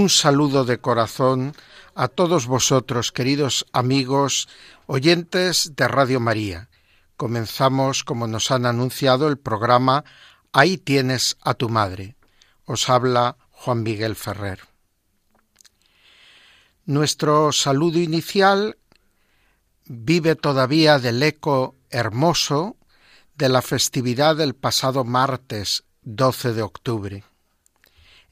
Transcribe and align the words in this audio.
Un 0.00 0.08
saludo 0.08 0.64
de 0.64 0.78
corazón 0.78 1.52
a 1.94 2.08
todos 2.08 2.46
vosotros, 2.46 3.12
queridos 3.12 3.66
amigos, 3.70 4.48
oyentes 4.86 5.76
de 5.76 5.88
Radio 5.88 6.20
María. 6.20 6.70
Comenzamos, 7.18 8.02
como 8.02 8.26
nos 8.26 8.50
han 8.50 8.64
anunciado, 8.64 9.28
el 9.28 9.36
programa 9.36 10.06
Ahí 10.54 10.78
tienes 10.78 11.36
a 11.42 11.52
tu 11.52 11.68
madre. 11.68 12.16
Os 12.64 12.88
habla 12.88 13.36
Juan 13.50 13.82
Miguel 13.82 14.16
Ferrer. 14.16 14.60
Nuestro 16.86 17.52
saludo 17.52 17.98
inicial 17.98 18.78
vive 19.84 20.34
todavía 20.34 20.98
del 20.98 21.22
eco 21.22 21.76
hermoso 21.90 22.78
de 23.34 23.50
la 23.50 23.60
festividad 23.60 24.34
del 24.36 24.54
pasado 24.54 25.04
martes 25.04 25.84
12 26.04 26.54
de 26.54 26.62
octubre. 26.62 27.24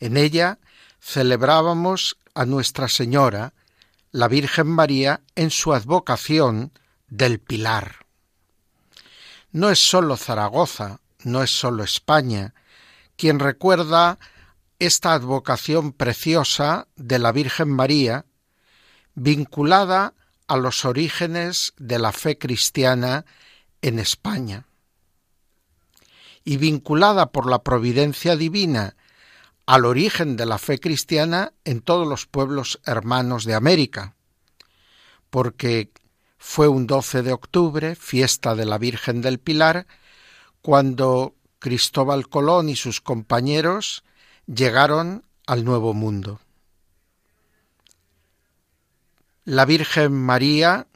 En 0.00 0.16
ella 0.16 0.58
celebrábamos 1.08 2.18
a 2.34 2.44
Nuestra 2.44 2.86
Señora, 2.86 3.54
la 4.12 4.28
Virgen 4.28 4.66
María, 4.66 5.22
en 5.36 5.50
su 5.50 5.72
advocación 5.72 6.70
del 7.08 7.40
Pilar. 7.40 8.04
No 9.50 9.70
es 9.70 9.78
sólo 9.78 10.18
Zaragoza, 10.18 11.00
no 11.24 11.42
es 11.42 11.50
sólo 11.50 11.82
España, 11.82 12.52
quien 13.16 13.38
recuerda 13.38 14.18
esta 14.78 15.14
advocación 15.14 15.92
preciosa 15.92 16.88
de 16.96 17.18
la 17.18 17.32
Virgen 17.32 17.70
María, 17.70 18.26
vinculada 19.14 20.12
a 20.46 20.58
los 20.58 20.84
orígenes 20.84 21.72
de 21.78 21.98
la 21.98 22.12
fe 22.12 22.36
cristiana 22.36 23.24
en 23.80 23.98
España 23.98 24.66
y 26.44 26.58
vinculada 26.58 27.32
por 27.32 27.48
la 27.48 27.62
providencia 27.62 28.36
divina 28.36 28.94
al 29.68 29.84
origen 29.84 30.38
de 30.38 30.46
la 30.46 30.56
fe 30.56 30.80
cristiana 30.80 31.52
en 31.66 31.82
todos 31.82 32.08
los 32.08 32.24
pueblos 32.24 32.80
hermanos 32.86 33.44
de 33.44 33.52
América, 33.52 34.14
porque 35.28 35.90
fue 36.38 36.68
un 36.68 36.86
12 36.86 37.20
de 37.20 37.34
octubre, 37.34 37.94
fiesta 37.94 38.54
de 38.54 38.64
la 38.64 38.78
Virgen 38.78 39.20
del 39.20 39.38
Pilar, 39.38 39.86
cuando 40.62 41.34
Cristóbal 41.58 42.30
Colón 42.30 42.70
y 42.70 42.76
sus 42.76 43.02
compañeros 43.02 44.04
llegaron 44.46 45.26
al 45.46 45.66
Nuevo 45.66 45.92
Mundo. 45.92 46.40
La 49.44 49.66
Virgen 49.66 50.14
María 50.14 50.86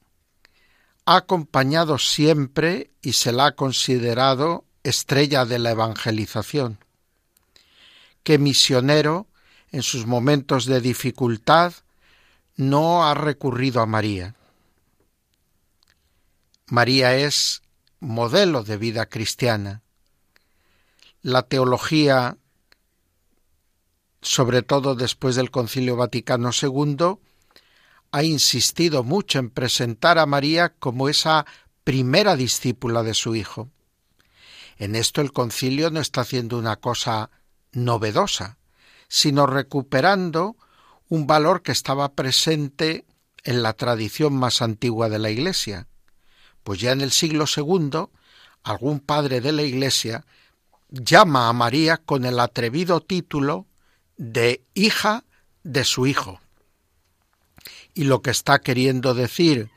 ha 1.05 1.17
acompañado 1.17 1.99
siempre 1.99 2.91
y 3.03 3.13
se 3.13 3.33
la 3.33 3.49
ha 3.49 3.53
considerado 3.53 4.65
estrella 4.83 5.45
de 5.45 5.59
la 5.59 5.73
evangelización 5.73 6.82
que 8.23 8.39
misionero, 8.39 9.27
en 9.71 9.83
sus 9.83 10.07
momentos 10.07 10.67
de 10.67 10.81
dificultad, 10.81 11.73
no 12.57 13.07
ha 13.07 13.15
recurrido 13.15 13.81
a 13.81 13.87
María. 13.87 14.37
María 16.67 17.17
es 17.17 17.63
modelo 18.01 18.65
de 18.65 18.77
vida 18.77 19.07
cristiana. 19.07 19.83
La 21.23 21.43
teología, 21.43 22.37
sobre 24.21 24.63
todo 24.63 24.95
después 24.95 25.37
del 25.37 25.51
Concilio 25.51 25.97
Vaticano 25.97 26.51
II, 26.51 27.19
ha 28.11 28.23
insistido 28.23 29.03
mucho 29.03 29.39
en 29.39 29.51
presentar 29.51 30.19
a 30.19 30.27
María 30.27 30.75
como 30.75 31.09
esa 31.09 31.47
primera 31.85 32.37
discípula 32.37 33.03
de 33.03 33.15
su 33.15 33.35
Hijo. 33.35 33.71
En 34.77 34.97
esto 34.97 35.21
el 35.21 35.33
concilio 35.33 35.91
no 35.91 36.01
está 36.01 36.23
haciendo 36.23 36.59
una 36.59 36.77
cosa 36.77 37.31
novedosa, 37.73 38.59
sino 39.09 39.47
recuperando 39.47 40.57
un 41.09 41.27
valor 41.27 41.63
que 41.63 41.73
estaba 41.73 42.15
presente 42.15 43.05
en 43.45 43.63
la 43.63 43.73
tradición 43.75 44.35
más 44.35 44.63
antigua 44.63 45.09
de 45.09 45.19
la 45.19 45.31
Iglesia. 45.31 45.87
Pues 46.63 46.81
ya 46.81 46.93
en 46.93 47.01
el 47.01 47.11
siglo 47.11 47.45
II, 47.55 48.07
algún 48.63 49.01
padre 49.01 49.41
de 49.41 49.53
la 49.53 49.63
Iglesia 49.63 50.25
llama 50.89 51.49
a 51.49 51.53
María 51.53 51.97
con 51.99 52.25
el 52.25 52.39
atrevido 52.39 53.01
título 53.01 53.67
de 54.17 54.63
hija 54.75 55.25
de 55.63 55.85
su 55.85 56.07
hijo. 56.07 56.41
Y 57.95 58.05
lo 58.05 58.23
que 58.23 58.31
está 58.31 58.61
queriendo 58.61 59.15
decir 59.15 59.71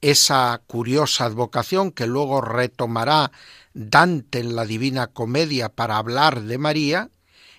esa 0.00 0.62
curiosa 0.66 1.24
advocación 1.24 1.90
que 1.90 2.06
luego 2.06 2.40
retomará 2.40 3.32
Dante 3.72 4.38
en 4.40 4.54
la 4.54 4.64
Divina 4.64 5.08
Comedia 5.08 5.68
para 5.68 5.96
hablar 5.96 6.42
de 6.42 6.58
María, 6.58 7.10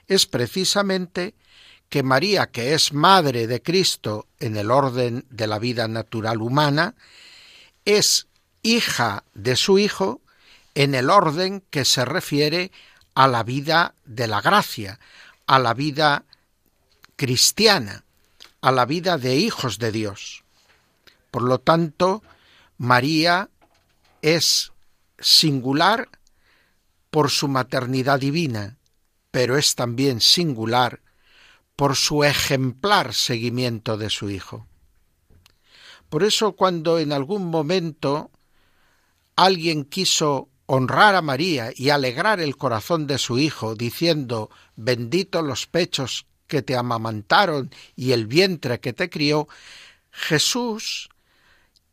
es 0.08 0.26
precisamente 0.26 1.36
que 1.90 2.04
María, 2.04 2.48
que 2.48 2.74
es 2.74 2.94
madre 2.94 3.48
de 3.48 3.62
Cristo 3.62 4.28
en 4.40 4.58
el 4.58 4.72
orden 4.72 5.26
de 5.30 5.48
la 5.48 5.60
vida 5.60 5.88
natural 5.88 6.42
humana, 6.42 6.96
es 7.86 8.28
hija 8.62 9.24
de 9.34 9.56
su 9.56 9.80
Hijo 9.80 10.22
en 10.76 10.96
el 10.96 11.10
orden 11.10 11.64
que 11.70 11.86
se 11.86 12.04
refiere 12.06 12.72
a 13.16 13.28
la 13.28 13.44
vida 13.44 13.96
de 14.06 14.28
la 14.28 14.42
gracia, 14.42 15.00
a 15.46 15.60
la 15.60 15.74
vida 15.74 16.26
cristiana, 17.16 18.04
a 18.62 18.72
la 18.72 18.86
vida 18.86 19.18
de 19.18 19.36
hijos 19.38 19.80
de 19.80 19.92
Dios. 19.92 20.44
Por 21.32 21.44
lo 21.44 21.60
tanto, 21.60 22.22
María 22.78 23.50
es 24.22 24.72
singular 25.20 26.10
por 27.10 27.32
su 27.32 27.48
maternidad 27.48 28.20
divina, 28.20 28.77
pero 29.38 29.56
es 29.56 29.76
también 29.76 30.20
singular 30.20 31.00
por 31.76 31.96
su 31.96 32.24
ejemplar 32.24 33.14
seguimiento 33.14 33.96
de 33.96 34.10
su 34.10 34.32
Hijo. 34.32 34.66
Por 36.10 36.24
eso 36.24 36.54
cuando 36.54 36.98
en 36.98 37.14
algún 37.14 37.46
momento 37.46 38.32
alguien 39.36 39.86
quiso 39.86 40.50
honrar 40.66 41.14
a 41.14 41.22
María 41.22 41.70
y 41.76 41.92
alegrar 41.92 42.40
el 42.40 42.58
corazón 42.58 43.06
de 43.06 43.20
su 43.20 43.38
Hijo, 43.38 43.76
diciendo 43.76 44.50
bendito 44.76 45.44
los 45.44 45.68
pechos 45.68 46.26
que 46.48 46.64
te 46.64 46.76
amamantaron 46.76 47.70
y 47.96 48.14
el 48.14 48.26
vientre 48.26 48.80
que 48.80 48.94
te 48.94 49.08
crió, 49.08 49.48
Jesús 50.10 51.10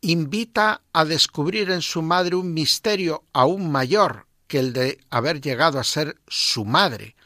invita 0.01 0.81
a 0.95 1.05
descubrir 1.05 1.71
en 1.71 1.83
su 1.83 2.01
madre 2.01 2.37
un 2.37 2.55
misterio 2.55 3.23
aún 3.35 3.71
mayor 3.71 4.29
que 4.47 4.61
el 4.61 4.73
de 4.73 4.99
haber 5.11 5.43
llegado 5.43 5.79
a 5.79 5.85
ser 5.85 6.17
su 6.27 6.65
madre, 6.65 7.17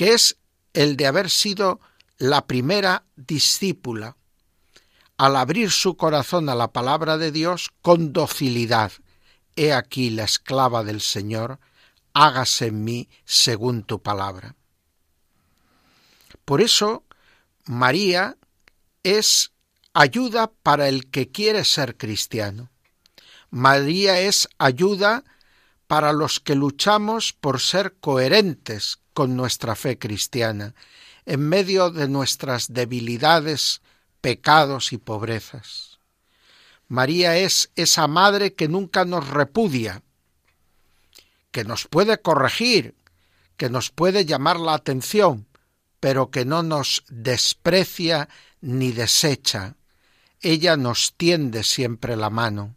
que 0.00 0.14
es 0.14 0.38
el 0.72 0.96
de 0.96 1.06
haber 1.06 1.28
sido 1.28 1.78
la 2.16 2.46
primera 2.46 3.04
discípula, 3.16 4.16
al 5.18 5.36
abrir 5.36 5.70
su 5.70 5.98
corazón 5.98 6.48
a 6.48 6.54
la 6.54 6.72
palabra 6.72 7.18
de 7.18 7.30
Dios 7.30 7.68
con 7.82 8.14
docilidad. 8.14 8.92
He 9.56 9.74
aquí 9.74 10.08
la 10.08 10.24
esclava 10.24 10.84
del 10.84 11.02
Señor, 11.02 11.60
hágase 12.14 12.68
en 12.68 12.82
mí 12.82 13.10
según 13.26 13.82
tu 13.82 14.00
palabra. 14.00 14.56
Por 16.46 16.62
eso, 16.62 17.04
María 17.66 18.38
es 19.02 19.52
ayuda 19.92 20.50
para 20.62 20.88
el 20.88 21.10
que 21.10 21.30
quiere 21.30 21.62
ser 21.66 21.98
cristiano. 21.98 22.70
María 23.50 24.18
es 24.18 24.48
ayuda 24.56 25.24
para 25.86 26.14
los 26.14 26.40
que 26.40 26.54
luchamos 26.54 27.34
por 27.34 27.60
ser 27.60 27.96
coherentes 28.00 28.99
con 29.12 29.36
nuestra 29.36 29.74
fe 29.74 29.98
cristiana, 29.98 30.74
en 31.26 31.40
medio 31.48 31.90
de 31.90 32.08
nuestras 32.08 32.72
debilidades, 32.72 33.82
pecados 34.20 34.92
y 34.92 34.98
pobrezas. 34.98 35.98
María 36.88 37.36
es 37.36 37.70
esa 37.76 38.08
madre 38.08 38.54
que 38.54 38.68
nunca 38.68 39.04
nos 39.04 39.28
repudia, 39.28 40.02
que 41.52 41.64
nos 41.64 41.86
puede 41.86 42.20
corregir, 42.20 42.94
que 43.56 43.70
nos 43.70 43.90
puede 43.90 44.24
llamar 44.24 44.58
la 44.58 44.74
atención, 44.74 45.46
pero 46.00 46.30
que 46.30 46.44
no 46.44 46.62
nos 46.62 47.04
desprecia 47.08 48.28
ni 48.60 48.92
desecha. 48.92 49.76
Ella 50.40 50.76
nos 50.76 51.14
tiende 51.16 51.62
siempre 51.62 52.16
la 52.16 52.30
mano. 52.30 52.74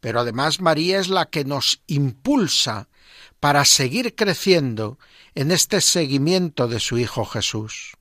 Pero 0.00 0.20
además 0.20 0.60
María 0.60 0.98
es 0.98 1.08
la 1.08 1.26
que 1.26 1.44
nos 1.44 1.80
impulsa 1.86 2.88
para 3.40 3.64
seguir 3.64 4.14
creciendo 4.14 4.98
en 5.34 5.50
este 5.50 5.80
seguimiento 5.80 6.68
de 6.68 6.80
su 6.80 6.98
Hijo 6.98 7.24
Jesús. 7.24 7.92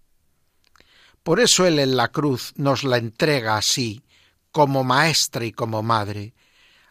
Por 1.24 1.40
eso 1.40 1.66
Él 1.66 1.80
en 1.80 1.96
la 1.96 2.10
cruz 2.10 2.54
nos 2.56 2.84
la 2.84 2.98
entrega 2.98 3.58
así, 3.58 4.04
como 4.52 4.84
maestra 4.84 5.46
y 5.46 5.52
como 5.52 5.84
madre. 5.84 6.34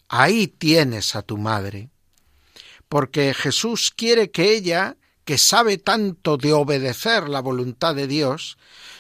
Ahí 0.09 0.47
tienes 0.47 1.15
a 1.15 1.23
tu 1.23 1.37
madre. 1.37 1.91
Porque 2.89 3.35
Jesús 3.35 3.93
quiere 3.95 4.31
que 4.31 4.55
ella, 4.55 4.97
que 5.25 5.37
sabe 5.37 5.79
tanto 5.79 6.37
de 6.37 6.53
obedecer 6.53 7.29
la 7.29 7.41
voluntad 7.41 7.95
de 7.95 8.07
Dios, 8.07 8.57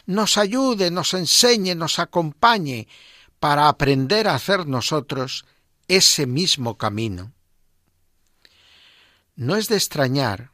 nos 0.06 0.36
ayude, 0.36 0.90
nos 0.90 1.14
enseñe, 1.14 1.74
nos 1.74 1.98
acompañe 1.98 2.86
para 3.38 3.68
aprender 3.68 4.28
a 4.28 4.34
hacer 4.34 4.66
nosotros 4.66 5.46
ese 5.88 6.26
mismo 6.26 6.76
camino. 6.76 7.32
No 9.34 9.56
es 9.56 9.68
de 9.68 9.76
extrañar 9.76 10.52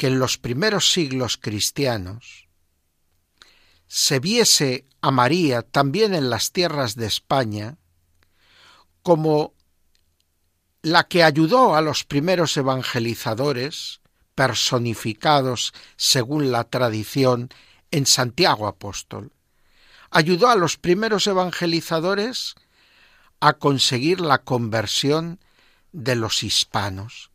que 0.00 0.06
en 0.06 0.18
los 0.18 0.38
primeros 0.38 0.92
siglos 0.92 1.36
cristianos 1.36 2.48
se 3.86 4.18
viese 4.18 4.86
a 5.02 5.10
María 5.10 5.60
también 5.60 6.14
en 6.14 6.30
las 6.30 6.52
tierras 6.52 6.96
de 6.96 7.04
España 7.04 7.76
como 9.02 9.52
la 10.80 11.06
que 11.06 11.22
ayudó 11.22 11.74
a 11.74 11.82
los 11.82 12.04
primeros 12.04 12.56
evangelizadores, 12.56 14.00
personificados 14.34 15.74
según 15.98 16.50
la 16.50 16.64
tradición 16.64 17.50
en 17.90 18.06
Santiago 18.06 18.68
Apóstol. 18.68 19.34
Ayudó 20.10 20.48
a 20.48 20.56
los 20.56 20.78
primeros 20.78 21.26
evangelizadores 21.26 22.54
a 23.38 23.52
conseguir 23.52 24.22
la 24.22 24.38
conversión 24.38 25.40
de 25.92 26.16
los 26.16 26.42
hispanos, 26.42 27.29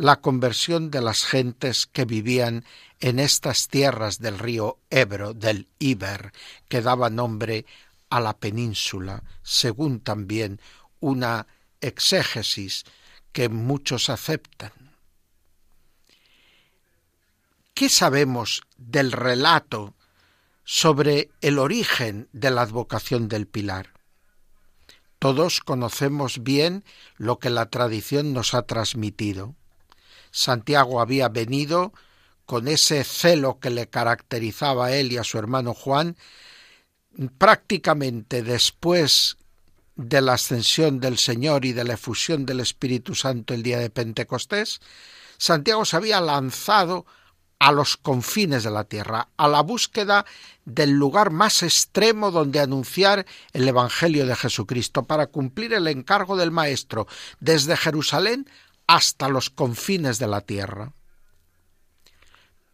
la 0.00 0.22
conversión 0.22 0.90
de 0.90 1.02
las 1.02 1.26
gentes 1.26 1.84
que 1.84 2.06
vivían 2.06 2.64
en 3.00 3.18
estas 3.18 3.68
tierras 3.68 4.18
del 4.18 4.38
río 4.38 4.78
Ebro, 4.88 5.34
del 5.34 5.68
Iber, 5.78 6.32
que 6.70 6.80
daba 6.80 7.10
nombre 7.10 7.66
a 8.08 8.18
la 8.18 8.38
península, 8.38 9.22
según 9.42 10.00
también 10.00 10.58
una 11.00 11.46
exégesis 11.82 12.84
que 13.32 13.50
muchos 13.50 14.08
aceptan. 14.08 14.72
¿Qué 17.74 17.90
sabemos 17.90 18.62
del 18.78 19.12
relato 19.12 19.92
sobre 20.64 21.30
el 21.42 21.58
origen 21.58 22.30
de 22.32 22.50
la 22.50 22.62
advocación 22.62 23.28
del 23.28 23.46
Pilar? 23.46 23.90
Todos 25.18 25.60
conocemos 25.60 26.42
bien 26.42 26.84
lo 27.18 27.38
que 27.38 27.50
la 27.50 27.66
tradición 27.66 28.32
nos 28.32 28.54
ha 28.54 28.62
transmitido. 28.62 29.56
Santiago 30.30 31.00
había 31.00 31.28
venido 31.28 31.92
con 32.46 32.68
ese 32.68 33.04
celo 33.04 33.60
que 33.60 33.70
le 33.70 33.88
caracterizaba 33.88 34.86
a 34.86 34.92
él 34.92 35.12
y 35.12 35.18
a 35.18 35.24
su 35.24 35.38
hermano 35.38 35.74
Juan, 35.74 36.16
prácticamente 37.38 38.42
después 38.42 39.36
de 39.96 40.20
la 40.20 40.34
ascensión 40.34 40.98
del 40.98 41.18
Señor 41.18 41.64
y 41.64 41.72
de 41.72 41.84
la 41.84 41.94
efusión 41.94 42.46
del 42.46 42.60
Espíritu 42.60 43.14
Santo 43.14 43.54
el 43.54 43.62
día 43.62 43.78
de 43.78 43.90
Pentecostés, 43.90 44.80
Santiago 45.38 45.84
se 45.84 45.96
había 45.96 46.20
lanzado 46.20 47.06
a 47.60 47.72
los 47.72 47.98
confines 47.98 48.64
de 48.64 48.70
la 48.70 48.84
tierra, 48.84 49.28
a 49.36 49.46
la 49.46 49.60
búsqueda 49.60 50.24
del 50.64 50.90
lugar 50.90 51.30
más 51.30 51.62
extremo 51.62 52.30
donde 52.30 52.58
anunciar 52.58 53.26
el 53.52 53.68
Evangelio 53.68 54.26
de 54.26 54.34
Jesucristo, 54.34 55.04
para 55.04 55.26
cumplir 55.26 55.74
el 55.74 55.86
encargo 55.86 56.36
del 56.36 56.50
Maestro 56.50 57.06
desde 57.38 57.76
Jerusalén 57.76 58.48
hasta 58.90 59.28
los 59.28 59.50
confines 59.50 60.18
de 60.18 60.26
la 60.26 60.40
tierra. 60.40 60.92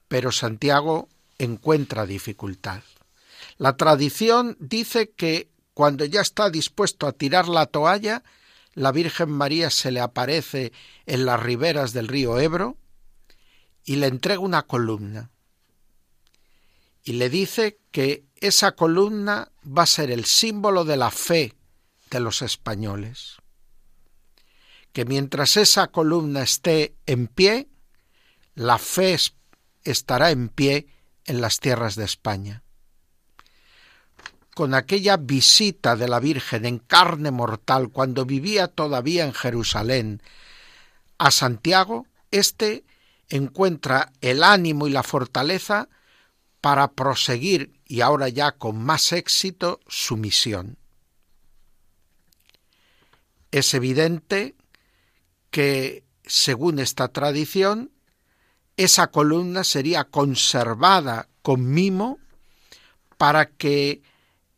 Pero 0.08 0.32
Santiago 0.32 1.10
encuentra 1.36 2.06
dificultad. 2.06 2.80
La 3.58 3.76
tradición 3.76 4.56
dice 4.58 5.10
que 5.10 5.50
cuando 5.74 6.06
ya 6.06 6.22
está 6.22 6.48
dispuesto 6.48 7.06
a 7.06 7.12
tirar 7.12 7.48
la 7.48 7.66
toalla, 7.66 8.22
la 8.72 8.92
Virgen 8.92 9.28
María 9.28 9.68
se 9.68 9.90
le 9.90 10.00
aparece 10.00 10.72
en 11.04 11.26
las 11.26 11.38
riberas 11.38 11.92
del 11.92 12.08
río 12.08 12.38
Ebro 12.38 12.78
y 13.84 13.96
le 13.96 14.06
entrega 14.06 14.40
una 14.40 14.62
columna. 14.62 15.30
Y 17.04 17.12
le 17.12 17.28
dice 17.28 17.78
que 17.90 18.24
esa 18.36 18.72
columna 18.72 19.52
va 19.66 19.82
a 19.82 19.86
ser 19.86 20.10
el 20.10 20.24
símbolo 20.24 20.86
de 20.86 20.96
la 20.96 21.10
fe 21.10 21.52
de 22.10 22.20
los 22.20 22.40
españoles. 22.40 23.36
Que 24.96 25.04
mientras 25.04 25.58
esa 25.58 25.88
columna 25.88 26.40
esté 26.40 26.96
en 27.04 27.26
pie, 27.26 27.68
la 28.54 28.78
fe 28.78 29.14
estará 29.84 30.30
en 30.30 30.48
pie 30.48 30.86
en 31.26 31.42
las 31.42 31.60
tierras 31.60 31.96
de 31.96 32.06
España. 32.06 32.62
Con 34.54 34.72
aquella 34.72 35.18
visita 35.18 35.96
de 35.96 36.08
la 36.08 36.18
Virgen 36.18 36.64
en 36.64 36.78
carne 36.78 37.30
mortal 37.30 37.90
cuando 37.90 38.24
vivía 38.24 38.68
todavía 38.68 39.26
en 39.26 39.34
Jerusalén 39.34 40.22
a 41.18 41.30
Santiago, 41.30 42.06
éste 42.30 42.86
encuentra 43.28 44.12
el 44.22 44.42
ánimo 44.42 44.86
y 44.86 44.92
la 44.92 45.02
fortaleza 45.02 45.90
para 46.62 46.92
proseguir, 46.92 47.78
y 47.84 48.00
ahora 48.00 48.30
ya 48.30 48.52
con 48.52 48.82
más 48.82 49.12
éxito, 49.12 49.78
su 49.88 50.16
misión. 50.16 50.78
Es 53.50 53.74
evidente 53.74 54.55
que, 55.50 56.04
según 56.24 56.78
esta 56.78 57.08
tradición, 57.08 57.90
esa 58.76 59.10
columna 59.10 59.64
sería 59.64 60.04
conservada 60.04 61.28
con 61.42 61.70
mimo 61.70 62.18
para 63.16 63.50
que 63.50 64.02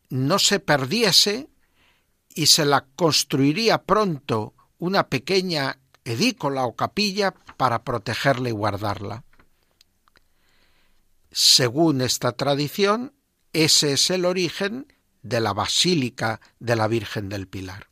no 0.09 0.39
se 0.39 0.59
perdiese 0.59 1.49
y 2.33 2.47
se 2.47 2.65
la 2.65 2.85
construiría 2.95 3.83
pronto 3.83 4.53
una 4.77 5.07
pequeña 5.07 5.79
edícola 6.03 6.65
o 6.65 6.75
capilla 6.75 7.33
para 7.57 7.83
protegerla 7.83 8.49
y 8.49 8.53
guardarla. 8.53 9.23
Según 11.31 12.01
esta 12.01 12.31
tradición, 12.31 13.13
ese 13.53 13.93
es 13.93 14.09
el 14.09 14.25
origen 14.25 14.91
de 15.21 15.39
la 15.39 15.53
Basílica 15.53 16.39
de 16.59 16.75
la 16.75 16.87
Virgen 16.87 17.29
del 17.29 17.47
Pilar. 17.47 17.88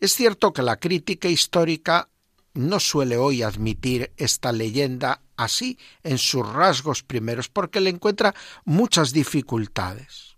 Es 0.00 0.14
cierto 0.14 0.54
que 0.54 0.62
la 0.62 0.78
crítica 0.78 1.28
histórica 1.28 2.08
no 2.54 2.80
suele 2.80 3.18
hoy 3.18 3.42
admitir 3.42 4.12
esta 4.16 4.50
leyenda 4.50 5.22
así 5.36 5.78
en 6.02 6.16
sus 6.18 6.48
rasgos 6.48 7.02
primeros 7.02 7.48
porque 7.48 7.80
le 7.80 7.90
encuentra 7.90 8.34
muchas 8.64 9.12
dificultades. 9.12 10.36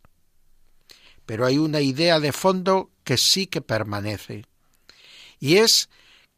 Pero 1.24 1.46
hay 1.46 1.58
una 1.58 1.80
idea 1.80 2.18
de 2.18 2.32
fondo 2.32 2.90
que 3.04 3.16
sí 3.16 3.46
que 3.46 3.60
permanece 3.60 4.44
y 5.38 5.56
es 5.56 5.88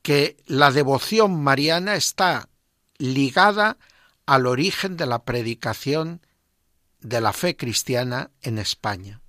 que 0.03 0.37
la 0.47 0.71
devoción 0.71 1.43
mariana 1.43 1.97
está 1.97 2.51
ligada 2.99 3.79
al 4.27 4.47
origen 4.47 4.97
de 4.97 5.07
la 5.07 5.25
predicación 5.25 6.21
de 7.01 7.21
la 7.21 7.33
fe 7.33 7.57
cristiana 7.57 8.31
en 8.43 8.59
España 8.59 9.23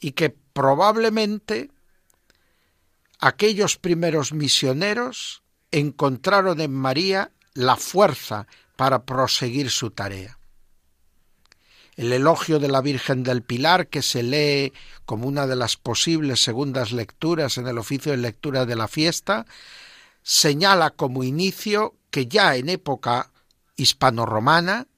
y 0.00 0.12
que 0.12 0.30
probablemente 0.30 1.73
aquellos 3.18 3.76
primeros 3.76 4.32
misioneros 4.32 5.42
encontraron 5.70 6.60
en 6.60 6.72
María 6.72 7.32
la 7.54 7.76
fuerza 7.76 8.46
para 8.76 9.04
proseguir 9.04 9.70
su 9.70 9.90
tarea. 9.90 10.38
El 11.96 12.12
elogio 12.12 12.58
de 12.58 12.68
la 12.68 12.80
Virgen 12.80 13.22
del 13.22 13.42
Pilar, 13.42 13.86
que 13.86 14.02
se 14.02 14.22
lee 14.24 14.72
como 15.04 15.28
una 15.28 15.46
de 15.46 15.54
las 15.54 15.76
posibles 15.76 16.42
segundas 16.42 16.90
lecturas 16.90 17.56
en 17.56 17.68
el 17.68 17.78
oficio 17.78 18.10
de 18.10 18.18
lectura 18.18 18.66
de 18.66 18.74
la 18.74 18.88
fiesta, 18.88 19.46
señala 20.22 20.90
como 20.90 21.22
inicio 21.22 21.94
que 22.10 22.26
ya 22.26 22.56
en 22.56 22.68
época 22.68 23.30
hispano-romana, 23.76 24.88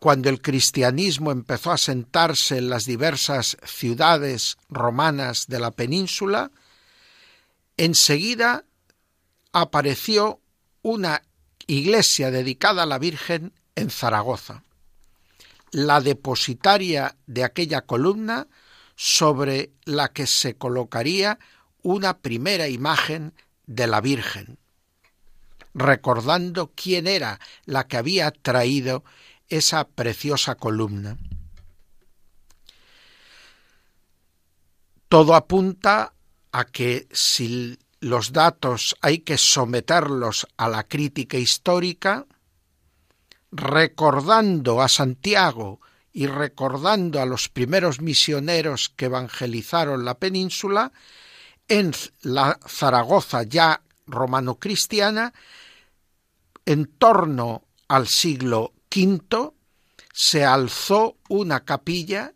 cuando 0.00 0.30
el 0.30 0.40
cristianismo 0.40 1.30
empezó 1.30 1.70
a 1.70 1.78
sentarse 1.78 2.56
en 2.56 2.70
las 2.70 2.86
diversas 2.86 3.58
ciudades 3.64 4.56
romanas 4.70 5.46
de 5.46 5.60
la 5.60 5.70
península, 5.72 6.50
enseguida 7.76 8.64
apareció 9.52 10.40
una 10.80 11.22
iglesia 11.66 12.30
dedicada 12.30 12.84
a 12.84 12.86
la 12.86 12.98
Virgen 12.98 13.52
en 13.74 13.90
Zaragoza. 13.90 14.64
La 15.70 16.00
depositaria 16.00 17.16
de 17.26 17.44
aquella 17.44 17.82
columna 17.82 18.48
sobre 18.96 19.70
la 19.84 20.08
que 20.08 20.26
se 20.26 20.54
colocaría 20.56 21.38
una 21.82 22.18
primera 22.18 22.68
imagen 22.68 23.34
de 23.66 23.86
la 23.86 24.00
Virgen, 24.00 24.58
recordando 25.74 26.72
quién 26.74 27.06
era 27.06 27.38
la 27.66 27.86
que 27.86 27.98
había 27.98 28.30
traído 28.30 29.04
esa 29.50 29.86
preciosa 29.86 30.54
columna. 30.54 31.18
Todo 35.08 35.34
apunta 35.34 36.14
a 36.52 36.64
que 36.64 37.08
si 37.12 37.78
los 38.00 38.32
datos 38.32 38.96
hay 39.02 39.18
que 39.18 39.36
someterlos 39.36 40.46
a 40.56 40.68
la 40.68 40.84
crítica 40.84 41.36
histórica, 41.36 42.26
recordando 43.52 44.80
a 44.80 44.88
Santiago 44.88 45.80
y 46.12 46.26
recordando 46.26 47.20
a 47.20 47.26
los 47.26 47.48
primeros 47.48 48.00
misioneros 48.00 48.88
que 48.88 49.06
evangelizaron 49.06 50.04
la 50.04 50.18
península, 50.18 50.92
en 51.68 51.92
la 52.22 52.58
Zaragoza 52.66 53.42
ya 53.42 53.82
romano-cristiana, 54.06 55.32
en 56.66 56.86
torno 56.86 57.64
al 57.88 58.08
siglo 58.08 58.72
V, 58.94 59.52
se 60.12 60.44
alzó 60.44 61.16
una 61.28 61.64
capilla, 61.64 62.34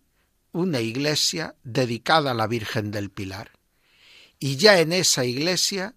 una 0.53 0.81
iglesia 0.81 1.57
dedicada 1.65 2.31
a 2.31 2.35
la 2.35 2.47
Virgen 2.47 2.91
del 2.91 3.11
Pilar. 3.11 3.53
Y 4.39 4.57
ya 4.57 4.79
en 4.81 4.93
esa 4.93 5.25
iglesia 5.25 5.97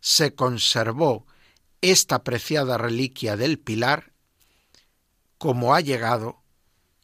se 0.00 0.34
conservó 0.34 1.26
esta 1.82 2.24
preciada 2.24 2.78
reliquia 2.78 3.36
del 3.36 3.58
Pilar 3.58 4.12
como 5.38 5.74
ha 5.74 5.80
llegado 5.80 6.42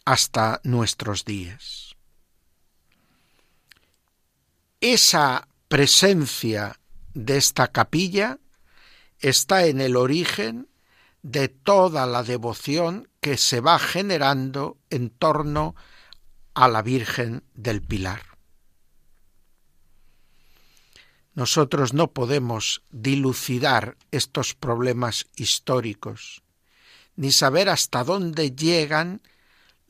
hasta 0.04 0.60
nuestros 0.62 1.24
días. 1.24 1.96
Esa 4.80 5.48
presencia 5.68 6.78
de 7.14 7.38
esta 7.38 7.68
capilla 7.68 8.38
está 9.18 9.66
en 9.66 9.80
el 9.80 9.96
origen 9.96 10.68
de 11.26 11.48
toda 11.48 12.06
la 12.06 12.22
devoción 12.22 13.08
que 13.20 13.36
se 13.36 13.60
va 13.60 13.80
generando 13.80 14.78
en 14.90 15.10
torno 15.10 15.74
a 16.54 16.68
la 16.68 16.82
Virgen 16.82 17.42
del 17.52 17.82
Pilar. 17.82 18.22
Nosotros 21.34 21.94
no 21.94 22.12
podemos 22.12 22.82
dilucidar 22.92 23.96
estos 24.12 24.54
problemas 24.54 25.26
históricos, 25.34 26.44
ni 27.16 27.32
saber 27.32 27.70
hasta 27.70 28.04
dónde 28.04 28.52
llegan 28.52 29.20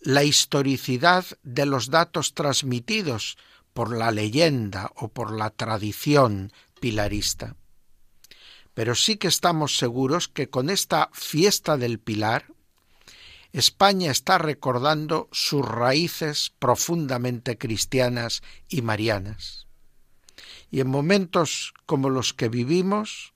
la 0.00 0.24
historicidad 0.24 1.26
de 1.42 1.66
los 1.66 1.90
datos 1.90 2.32
transmitidos 2.32 3.36
por 3.74 3.94
la 3.94 4.10
leyenda 4.10 4.90
o 4.94 5.08
por 5.08 5.36
la 5.36 5.50
tradición 5.50 6.50
pilarista. 6.80 7.56
Pero 8.76 8.94
sí 8.94 9.16
que 9.16 9.28
estamos 9.28 9.78
seguros 9.78 10.28
que 10.28 10.50
con 10.50 10.68
esta 10.68 11.08
fiesta 11.14 11.78
del 11.78 11.98
Pilar, 11.98 12.44
España 13.54 14.10
está 14.10 14.36
recordando 14.36 15.30
sus 15.32 15.66
raíces 15.66 16.52
profundamente 16.58 17.56
cristianas 17.56 18.42
y 18.68 18.82
marianas. 18.82 19.66
Y 20.70 20.80
en 20.80 20.88
momentos 20.88 21.72
como 21.86 22.10
los 22.10 22.34
que 22.34 22.50
vivimos, 22.50 23.32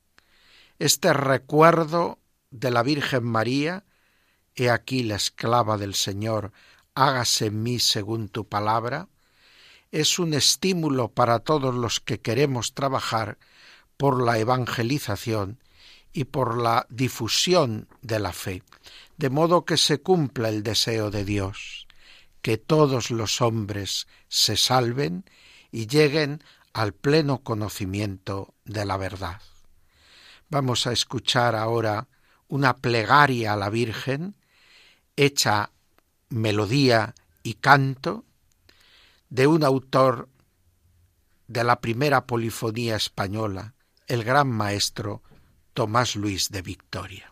este 0.78 1.14
recuerdo 1.14 2.18
de 2.50 2.70
la 2.70 2.82
Virgen 2.82 3.24
María, 3.24 3.86
he 4.54 4.68
aquí 4.68 5.04
la 5.04 5.14
esclava 5.14 5.78
del 5.78 5.94
Señor, 5.94 6.52
hágase 6.94 7.46
en 7.46 7.62
mí 7.62 7.78
según 7.78 8.28
tu 8.28 8.46
palabra, 8.46 9.08
es 9.90 10.18
un 10.18 10.34
estímulo 10.34 11.08
para 11.08 11.38
todos 11.38 11.74
los 11.74 11.98
que 11.98 12.20
queremos 12.20 12.74
trabajar 12.74 13.38
por 14.00 14.22
la 14.22 14.38
evangelización 14.38 15.58
y 16.14 16.24
por 16.24 16.56
la 16.56 16.86
difusión 16.88 17.86
de 18.00 18.18
la 18.18 18.32
fe, 18.32 18.62
de 19.18 19.28
modo 19.28 19.66
que 19.66 19.76
se 19.76 20.00
cumpla 20.00 20.48
el 20.48 20.62
deseo 20.62 21.10
de 21.10 21.22
Dios, 21.22 21.86
que 22.40 22.56
todos 22.56 23.10
los 23.10 23.42
hombres 23.42 24.06
se 24.26 24.56
salven 24.56 25.26
y 25.70 25.86
lleguen 25.86 26.42
al 26.72 26.94
pleno 26.94 27.42
conocimiento 27.42 28.54
de 28.64 28.86
la 28.86 28.96
verdad. 28.96 29.42
Vamos 30.48 30.86
a 30.86 30.92
escuchar 30.92 31.54
ahora 31.54 32.08
una 32.48 32.78
plegaria 32.78 33.52
a 33.52 33.56
la 33.56 33.68
Virgen, 33.68 34.34
hecha 35.14 35.72
melodía 36.30 37.14
y 37.42 37.52
canto, 37.52 38.24
de 39.28 39.46
un 39.46 39.62
autor 39.62 40.30
de 41.48 41.64
la 41.64 41.82
primera 41.82 42.26
polifonía 42.26 42.96
española, 42.96 43.74
el 44.10 44.24
gran 44.24 44.48
maestro 44.50 45.22
Tomás 45.72 46.16
Luis 46.16 46.50
de 46.50 46.62
Victoria. 46.62 47.29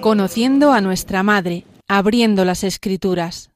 Conociendo 0.00 0.72
a 0.72 0.80
nuestra 0.80 1.22
Madre, 1.22 1.64
abriendo 1.88 2.44
las 2.44 2.64
Escrituras. 2.64 3.50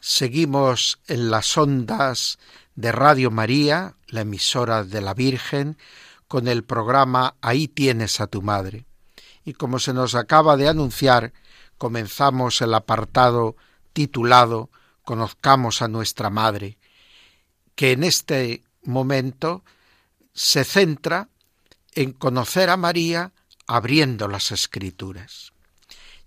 Seguimos 0.00 1.00
en 1.08 1.30
las 1.30 1.56
ondas 1.58 2.38
de 2.74 2.92
Radio 2.92 3.30
María, 3.30 3.96
la 4.08 4.22
emisora 4.22 4.84
de 4.84 5.00
la 5.00 5.14
Virgen, 5.14 5.76
con 6.28 6.48
el 6.48 6.64
programa 6.64 7.34
Ahí 7.40 7.68
tienes 7.68 8.20
a 8.20 8.26
tu 8.26 8.42
Madre. 8.42 8.86
Y 9.44 9.54
como 9.54 9.78
se 9.78 9.92
nos 9.92 10.14
acaba 10.14 10.56
de 10.56 10.68
anunciar, 10.68 11.32
comenzamos 11.78 12.60
el 12.60 12.74
apartado 12.74 13.56
titulado 13.92 14.70
Conozcamos 15.02 15.82
a 15.82 15.88
nuestra 15.88 16.30
Madre, 16.30 16.78
que 17.74 17.92
en 17.92 18.02
este 18.02 18.64
momento 18.82 19.62
se 20.34 20.64
centra 20.64 21.28
en 21.94 22.12
conocer 22.12 22.70
a 22.70 22.76
María 22.76 23.32
abriendo 23.66 24.28
las 24.28 24.52
escrituras. 24.52 25.52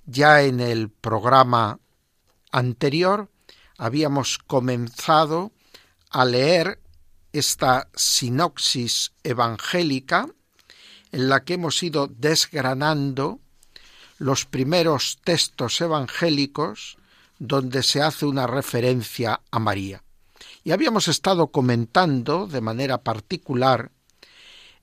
Ya 0.06 0.42
en 0.42 0.60
el 0.60 0.90
programa 0.90 1.80
anterior 2.52 3.30
habíamos 3.78 4.38
comenzado 4.38 5.52
a 6.10 6.26
leer 6.26 6.80
esta 7.32 7.90
sinopsis 7.96 9.12
evangélica 9.24 10.28
en 11.12 11.30
la 11.30 11.44
que 11.44 11.54
hemos 11.54 11.82
ido 11.84 12.08
desgranando 12.08 13.40
los 14.18 14.46
primeros 14.46 15.20
textos 15.24 15.80
evangélicos 15.82 16.98
donde 17.40 17.84
se 17.84 18.02
hace 18.02 18.26
una 18.26 18.48
referencia 18.48 19.42
a 19.50 19.60
María. 19.60 20.04
Y 20.64 20.72
habíamos 20.72 21.08
estado 21.08 21.48
comentando 21.48 22.48
de 22.48 22.62
manera 22.62 23.02
particular 23.02 23.92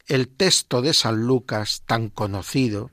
el 0.06 0.28
texto 0.28 0.82
de 0.82 0.94
San 0.94 1.26
Lucas 1.26 1.82
tan 1.86 2.08
conocido, 2.08 2.90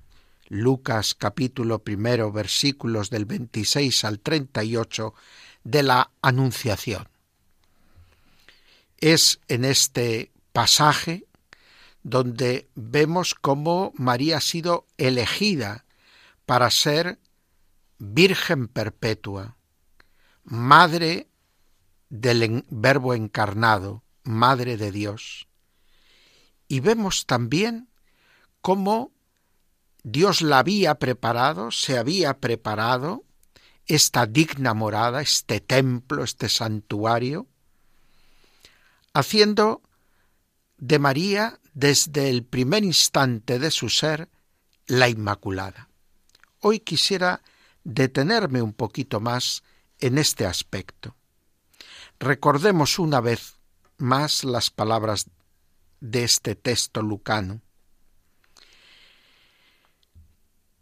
Lucas 0.47 1.13
capítulo 1.13 1.79
primero 1.79 2.31
versículos 2.31 3.09
del 3.09 3.25
26 3.25 4.03
al 4.05 4.19
38 4.19 5.13
de 5.63 5.83
la 5.83 6.11
Anunciación. 6.21 7.07
Es 8.99 9.39
en 9.47 9.65
este 9.65 10.31
pasaje 10.53 11.25
donde 12.03 12.67
vemos 12.75 13.35
cómo 13.35 13.93
María 13.95 14.37
ha 14.37 14.41
sido 14.41 14.85
elegida 14.97 15.85
para 16.45 16.69
ser 16.69 17.19
Virgen 17.99 18.67
perpetua, 18.67 19.55
Madre 20.43 21.27
del 22.09 22.65
Verbo 22.69 23.13
encarnado, 23.13 24.03
Madre 24.23 24.77
de 24.77 24.91
Dios. 24.91 25.47
Y 26.67 26.79
vemos 26.79 27.25
también 27.25 27.89
cómo 28.61 29.11
Dios 30.03 30.41
la 30.41 30.59
había 30.59 30.95
preparado, 30.95 31.71
se 31.71 31.97
había 31.97 32.39
preparado 32.39 33.23
esta 33.85 34.25
digna 34.25 34.73
morada, 34.73 35.21
este 35.21 35.59
templo, 35.59 36.23
este 36.23 36.49
santuario, 36.49 37.47
haciendo 39.13 39.81
de 40.77 40.99
María 40.99 41.59
desde 41.73 42.29
el 42.29 42.43
primer 42.43 42.83
instante 42.83 43.59
de 43.59 43.71
su 43.71 43.89
ser 43.89 44.29
la 44.87 45.09
Inmaculada. 45.09 45.89
Hoy 46.59 46.79
quisiera 46.79 47.41
detenerme 47.83 48.61
un 48.61 48.73
poquito 48.73 49.19
más 49.19 49.63
en 49.99 50.17
este 50.17 50.45
aspecto. 50.45 51.15
Recordemos 52.19 52.99
una 52.99 53.21
vez 53.21 53.55
más 53.97 54.43
las 54.43 54.69
palabras 54.69 55.27
de 56.03 56.25
este 56.25 56.55
texto 56.55 57.01
lucano. 57.01 57.61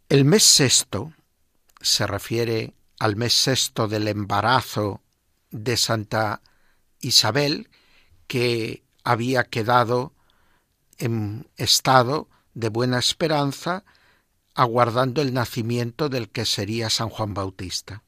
El 0.10 0.26
mes 0.26 0.42
sexto 0.42 1.14
se 1.80 2.08
refiere 2.08 2.74
al 2.98 3.16
mes 3.16 3.34
sexto 3.34 3.88
del 3.88 4.08
embarazo 4.08 5.02
de 5.52 5.78
Santa 5.78 6.42
Isabel, 7.02 7.70
que 8.26 8.84
había 9.04 9.44
quedado 9.44 10.12
en 10.98 11.48
estado 11.56 12.28
de 12.56 12.70
buena 12.70 12.98
esperanza, 12.98 13.84
aguardando 14.56 15.22
el 15.22 15.36
nacimiento 15.36 16.10
del 16.10 16.30
que 16.30 16.46
sería 16.46 16.90
San 16.90 17.10
Juan 17.10 17.36
Bautista. 17.36 18.02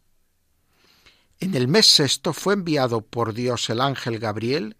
En 1.39 1.53
el 1.53 1.67
mes 1.67 1.85
sexto 1.85 2.33
fue 2.33 2.55
enviado 2.55 3.01
por 3.01 3.35
Dios 3.35 3.69
el 3.69 3.81
ángel 3.81 4.17
Gabriel 4.17 4.77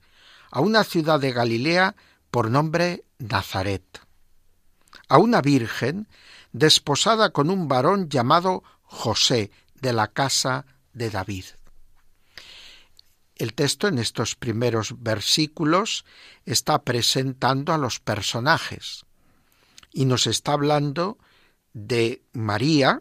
a 0.49 0.61
una 0.61 0.83
ciudad 0.83 1.19
de 1.19 1.31
Galilea 1.31 1.95
por 2.33 2.49
nombre 2.49 3.05
Nazaret, 3.19 3.99
a 5.07 5.19
una 5.19 5.39
virgen 5.39 6.07
desposada 6.51 7.29
con 7.29 7.51
un 7.51 7.67
varón 7.67 8.09
llamado 8.09 8.63
José 8.81 9.51
de 9.75 9.93
la 9.93 10.07
casa 10.07 10.65
de 10.93 11.11
David. 11.11 11.45
El 13.35 13.53
texto 13.53 13.87
en 13.87 13.99
estos 13.99 14.35
primeros 14.35 14.95
versículos 15.03 16.05
está 16.43 16.81
presentando 16.81 17.71
a 17.71 17.77
los 17.77 17.99
personajes 17.99 19.05
y 19.91 20.05
nos 20.05 20.25
está 20.25 20.53
hablando 20.53 21.19
de 21.73 22.23
María, 22.31 22.99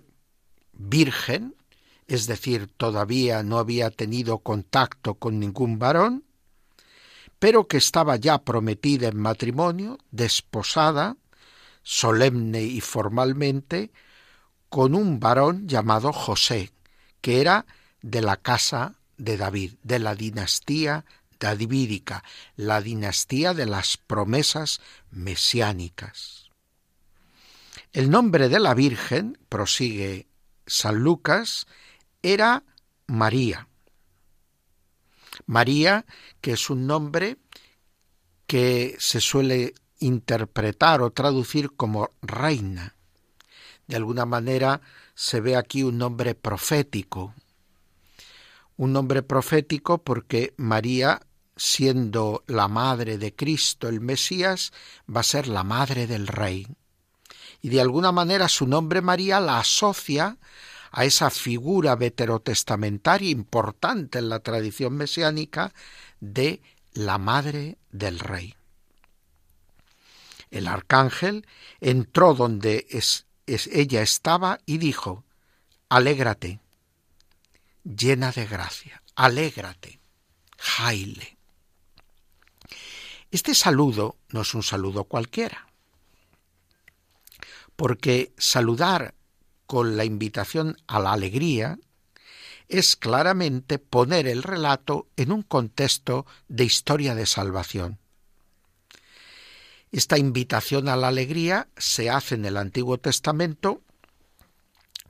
virgen, 0.74 1.56
es 2.06 2.26
decir, 2.26 2.70
todavía 2.76 3.42
no 3.42 3.58
había 3.58 3.90
tenido 3.90 4.40
contacto 4.40 5.14
con 5.14 5.40
ningún 5.40 5.78
varón, 5.78 6.22
pero 7.42 7.66
que 7.66 7.76
estaba 7.76 8.14
ya 8.14 8.44
prometida 8.44 9.08
en 9.08 9.18
matrimonio, 9.18 9.98
desposada, 10.12 11.16
solemne 11.82 12.62
y 12.62 12.80
formalmente, 12.80 13.90
con 14.68 14.94
un 14.94 15.18
varón 15.18 15.66
llamado 15.66 16.12
José, 16.12 16.70
que 17.20 17.40
era 17.40 17.66
de 18.00 18.22
la 18.22 18.36
casa 18.36 18.94
de 19.16 19.36
David, 19.36 19.72
de 19.82 19.98
la 19.98 20.14
dinastía 20.14 21.04
davídica, 21.40 22.22
la 22.54 22.80
dinastía 22.80 23.54
de 23.54 23.66
las 23.66 23.96
promesas 23.96 24.80
mesiánicas. 25.10 26.48
El 27.92 28.08
nombre 28.08 28.48
de 28.50 28.60
la 28.60 28.72
Virgen, 28.72 29.36
prosigue 29.48 30.28
San 30.68 31.00
Lucas, 31.00 31.66
era 32.22 32.62
María. 33.08 33.66
María, 35.46 36.06
que 36.40 36.52
es 36.52 36.70
un 36.70 36.86
nombre 36.86 37.38
que 38.46 38.96
se 38.98 39.20
suele 39.20 39.74
interpretar 39.98 41.00
o 41.00 41.10
traducir 41.10 41.72
como 41.72 42.10
reina. 42.20 42.96
De 43.86 43.96
alguna 43.96 44.26
manera 44.26 44.80
se 45.14 45.40
ve 45.40 45.56
aquí 45.56 45.82
un 45.82 45.98
nombre 45.98 46.34
profético, 46.34 47.34
un 48.76 48.92
nombre 48.92 49.22
profético 49.22 49.98
porque 49.98 50.54
María, 50.56 51.22
siendo 51.56 52.42
la 52.46 52.68
madre 52.68 53.18
de 53.18 53.34
Cristo, 53.34 53.88
el 53.88 54.00
Mesías, 54.00 54.72
va 55.14 55.20
a 55.20 55.24
ser 55.24 55.46
la 55.46 55.62
madre 55.62 56.06
del 56.06 56.26
Rey. 56.26 56.66
Y 57.60 57.68
de 57.68 57.80
alguna 57.80 58.12
manera 58.12 58.48
su 58.48 58.66
nombre 58.66 59.02
María 59.02 59.40
la 59.40 59.58
asocia 59.58 60.38
a 60.92 61.06
esa 61.06 61.30
figura 61.30 61.96
veterotestamentaria 61.96 63.30
importante 63.30 64.18
en 64.18 64.28
la 64.28 64.40
tradición 64.40 64.94
mesiánica 64.94 65.72
de 66.20 66.60
la 66.92 67.16
madre 67.16 67.78
del 67.90 68.18
rey. 68.18 68.54
El 70.50 70.68
arcángel 70.68 71.46
entró 71.80 72.34
donde 72.34 72.86
ella 73.46 74.02
estaba 74.02 74.60
y 74.66 74.76
dijo, 74.76 75.24
Alégrate, 75.88 76.60
llena 77.84 78.30
de 78.30 78.46
gracia, 78.46 79.02
alégrate, 79.14 79.98
jaile. 80.58 81.38
Este 83.30 83.54
saludo 83.54 84.18
no 84.28 84.42
es 84.42 84.54
un 84.54 84.62
saludo 84.62 85.04
cualquiera, 85.04 85.66
porque 87.76 88.34
saludar 88.36 89.14
con 89.66 89.96
la 89.96 90.04
invitación 90.04 90.76
a 90.86 91.00
la 91.00 91.12
alegría 91.12 91.78
es 92.68 92.96
claramente 92.96 93.78
poner 93.78 94.26
el 94.26 94.42
relato 94.42 95.08
en 95.16 95.32
un 95.32 95.42
contexto 95.42 96.26
de 96.48 96.64
historia 96.64 97.14
de 97.14 97.26
salvación. 97.26 97.98
Esta 99.90 100.16
invitación 100.16 100.88
a 100.88 100.96
la 100.96 101.08
alegría 101.08 101.68
se 101.76 102.08
hace 102.08 102.34
en 102.36 102.46
el 102.46 102.56
Antiguo 102.56 102.98
Testamento 102.98 103.82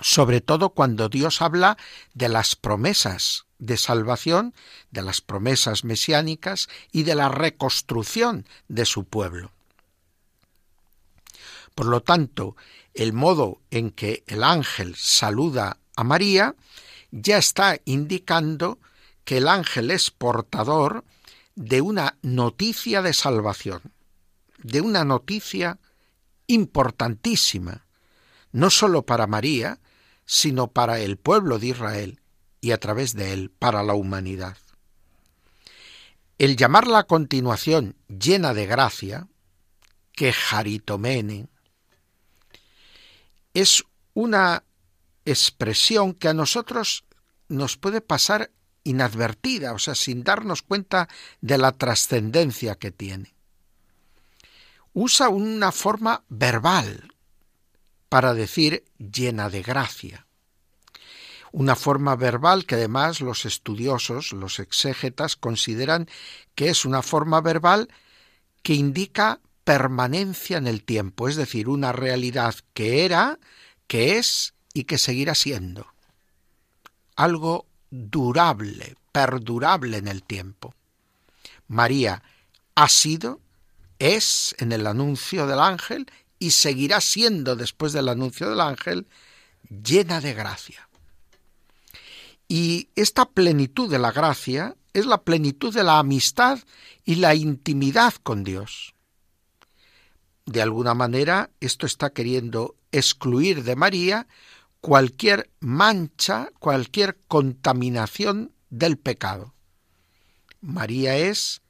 sobre 0.03 0.41
todo 0.41 0.71
cuando 0.71 1.09
Dios 1.09 1.43
habla 1.43 1.77
de 2.15 2.29
las 2.29 2.57
promesas 2.57 3.47
de 3.59 3.77
salvación, 3.77 4.55
de 4.91 5.03
las 5.03 5.21
promesas 5.21 5.85
mesiánicas 5.85 6.69
y 6.91 7.05
de 7.05 7.15
la 7.15 7.29
reconstrucción 7.29 8.47
de 8.69 8.85
su 8.85 9.05
pueblo. 9.05 9.53
Por 11.75 11.87
lo 11.87 12.01
tanto, 12.01 12.57
el 12.95 13.13
modo 13.13 13.61
en 13.71 13.91
que 13.91 14.23
el 14.27 14.43
ángel 14.43 14.95
saluda 14.97 15.79
a 15.97 16.05
María 16.05 16.55
ya 17.11 17.39
está 17.39 17.79
indicando 17.85 18.79
que 19.25 19.39
el 19.39 19.49
ángel 19.49 19.91
es 19.91 20.11
portador 20.11 21.05
de 21.55 21.81
una 21.81 22.17
noticia 22.23 23.03
de 23.03 23.13
salvación, 23.13 23.83
de 24.63 24.81
una 24.81 25.05
noticia 25.05 25.79
importantísima, 26.47 27.87
no 28.53 28.71
sólo 28.71 29.03
para 29.03 29.27
María, 29.27 29.79
sino 30.25 30.69
para 30.69 31.01
el 31.01 31.17
pueblo 31.17 31.59
de 31.59 31.69
Israel 31.69 32.21
y 32.61 32.73
a 32.73 32.79
través 32.79 33.15
de 33.15 33.33
él 33.33 33.51
para 33.51 33.83
la 33.83 33.95
humanidad. 33.95 34.57
El 36.39 36.57
llamarla 36.57 37.01
a 37.01 37.05
continuación 37.05 37.97
llena 38.09 38.55
de 38.55 38.67
gracia, 38.67 39.29
que 40.13 40.33
jaritomene, 40.33 41.49
es 43.55 43.85
una 44.15 44.65
expresión 45.25 46.15
que 46.15 46.29
a 46.29 46.35
nosotros 46.35 47.05
nos 47.49 47.77
puede 47.77 48.01
pasar 48.01 48.51
inadvertida, 48.85 49.73
o 49.73 49.79
sea, 49.79 49.95
sin 49.95 50.25
darnos 50.25 50.63
cuenta 50.63 51.09
de 51.41 51.59
la 51.59 51.73
trascendencia 51.73 52.75
que 52.77 52.91
tiene. 52.91 53.35
Usa 54.93 55.29
una 55.29 55.73
forma 55.73 56.25
verbal 56.29 57.15
para 58.09 58.35
decir 58.35 58.85
llena 58.99 59.49
de 59.49 59.63
gracia. 59.63 60.27
una 61.53 61.77
forma 61.77 62.17
verbal 62.17 62.65
que 62.65 62.77
además 62.77 63.21
los 63.21 63.45
estudiosos, 63.45 64.33
los 64.33 64.59
exégetas, 64.59 65.37
consideran 65.37 66.09
que 66.55 66.71
es 66.71 66.87
una 66.87 67.03
forma 67.03 67.43
verbal 67.43 67.89
que 68.63 68.73
indica 68.73 69.39
permanencia 69.65 70.59
en 70.59 70.67
el 70.67 70.83
tiempo, 70.83 71.29
es 71.29 71.37
decir, 71.37 71.69
una 71.69 71.93
realidad 71.93 72.55
que 72.75 73.05
era, 73.05 73.39
que 73.87 74.19
es 74.19 74.55
y 74.75 74.85
que 74.85 74.99
seguirá 74.99 75.35
siendo. 75.35 75.87
Algo 77.17 77.67
durable, 77.91 78.97
perdurable 79.13 79.99
en 79.99 80.09
el 80.09 80.23
tiempo. 80.23 80.75
María 81.69 82.23
ha 82.75 82.89
sido, 82.89 83.41
es 83.99 84.55
en 84.59 84.73
el 84.73 84.87
anuncio 84.87 85.47
del 85.47 85.61
ángel 85.61 86.07
y 86.39 86.51
seguirá 86.51 87.01
siendo 87.01 87.55
después 87.55 87.93
del 87.93 88.09
anuncio 88.09 88.51
del 88.51 88.61
ángel 88.61 89.07
llena 89.69 90.21
de 90.21 90.35
gracia. 90.35 90.89
Y 92.49 92.89
esta 92.97 93.27
plenitud 93.27 93.91
de 93.91 93.99
la 93.99 94.13
gracia 94.13 94.77
es 94.93 95.07
la 95.07 95.23
plenitud 95.23 95.73
de 95.73 95.85
la 95.85 95.99
amistad 95.99 96.59
y 97.05 97.15
la 97.17 97.35
intimidad 97.35 98.15
con 98.23 98.45
Dios. 98.45 98.92
De 100.45 100.61
alguna 100.61 100.95
manera, 100.95 101.51
esto 101.61 101.87
está 101.87 102.11
queriendo 102.11 102.77
excluir 102.91 103.63
de 103.63 103.77
María 103.77 104.27
cualquier 104.81 105.51
mancha, 105.61 106.51
cualquier 106.59 107.19
contaminación 107.29 108.53
del 108.69 108.99
pecado. 108.99 109.55
María 110.61 111.17
es 111.17 111.63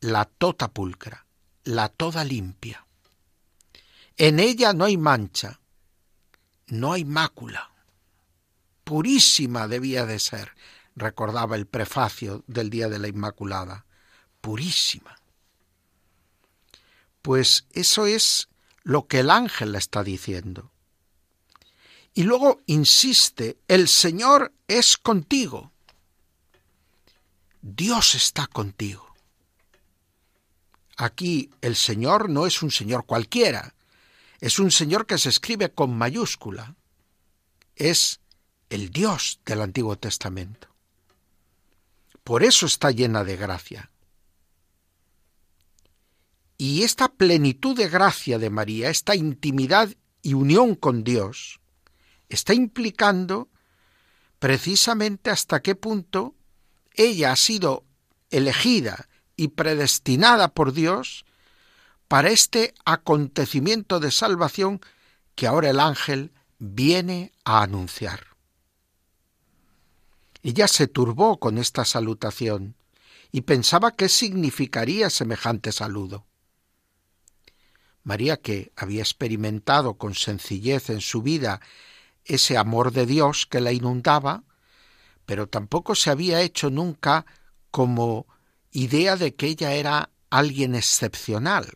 la 0.00 0.24
tota 0.24 0.72
pulcra, 0.72 1.26
la 1.64 1.88
toda 1.88 2.24
limpia. 2.24 2.86
En 4.16 4.40
ella 4.40 4.72
no 4.72 4.84
hay 4.84 4.96
mancha, 4.96 5.60
no 6.66 6.92
hay 6.92 7.04
mácula. 7.04 7.70
Purísima 8.84 9.68
debía 9.68 10.04
de 10.04 10.18
ser, 10.18 10.52
recordaba 10.96 11.54
el 11.56 11.66
prefacio 11.66 12.42
del 12.48 12.70
Día 12.70 12.88
de 12.88 12.98
la 12.98 13.08
Inmaculada. 13.08 13.86
Purísima. 14.40 15.19
Pues 17.22 17.66
eso 17.72 18.06
es 18.06 18.48
lo 18.82 19.06
que 19.06 19.20
el 19.20 19.30
ángel 19.30 19.72
le 19.72 19.78
está 19.78 20.02
diciendo. 20.02 20.70
Y 22.14 22.24
luego 22.24 22.60
insiste, 22.66 23.58
el 23.68 23.88
Señor 23.88 24.52
es 24.66 24.96
contigo. 24.96 25.72
Dios 27.62 28.14
está 28.14 28.46
contigo. 28.46 29.14
Aquí 30.96 31.50
el 31.60 31.76
Señor 31.76 32.28
no 32.28 32.46
es 32.46 32.62
un 32.62 32.70
Señor 32.70 33.06
cualquiera, 33.06 33.74
es 34.40 34.58
un 34.58 34.70
Señor 34.70 35.06
que 35.06 35.18
se 35.18 35.28
escribe 35.28 35.72
con 35.72 35.96
mayúscula. 35.96 36.74
Es 37.76 38.20
el 38.70 38.90
Dios 38.90 39.40
del 39.44 39.62
Antiguo 39.62 39.96
Testamento. 39.96 40.68
Por 42.24 42.42
eso 42.42 42.66
está 42.66 42.90
llena 42.90 43.24
de 43.24 43.36
gracia. 43.36 43.90
Y 46.60 46.82
esta 46.82 47.08
plenitud 47.08 47.74
de 47.74 47.88
gracia 47.88 48.38
de 48.38 48.50
María, 48.50 48.90
esta 48.90 49.14
intimidad 49.14 49.88
y 50.20 50.34
unión 50.34 50.74
con 50.74 51.04
Dios, 51.04 51.58
está 52.28 52.52
implicando 52.52 53.48
precisamente 54.38 55.30
hasta 55.30 55.62
qué 55.62 55.74
punto 55.74 56.34
ella 56.92 57.32
ha 57.32 57.36
sido 57.36 57.86
elegida 58.28 59.08
y 59.36 59.48
predestinada 59.48 60.48
por 60.48 60.74
Dios 60.74 61.24
para 62.08 62.28
este 62.28 62.74
acontecimiento 62.84 63.98
de 63.98 64.10
salvación 64.10 64.82
que 65.36 65.46
ahora 65.46 65.70
el 65.70 65.80
ángel 65.80 66.30
viene 66.58 67.32
a 67.42 67.62
anunciar. 67.62 68.36
Ella 70.42 70.68
se 70.68 70.88
turbó 70.88 71.40
con 71.40 71.56
esta 71.56 71.86
salutación 71.86 72.76
y 73.32 73.40
pensaba 73.40 73.92
qué 73.92 74.10
significaría 74.10 75.08
semejante 75.08 75.72
saludo. 75.72 76.26
María, 78.02 78.38
que 78.38 78.72
había 78.76 79.02
experimentado 79.02 79.94
con 79.94 80.14
sencillez 80.14 80.90
en 80.90 81.00
su 81.00 81.22
vida 81.22 81.60
ese 82.24 82.56
amor 82.56 82.92
de 82.92 83.06
Dios 83.06 83.46
que 83.46 83.60
la 83.60 83.72
inundaba, 83.72 84.44
pero 85.26 85.48
tampoco 85.48 85.94
se 85.94 86.10
había 86.10 86.40
hecho 86.40 86.70
nunca 86.70 87.26
como 87.70 88.26
idea 88.72 89.16
de 89.16 89.34
que 89.34 89.46
ella 89.46 89.72
era 89.74 90.10
alguien 90.30 90.74
excepcional, 90.74 91.72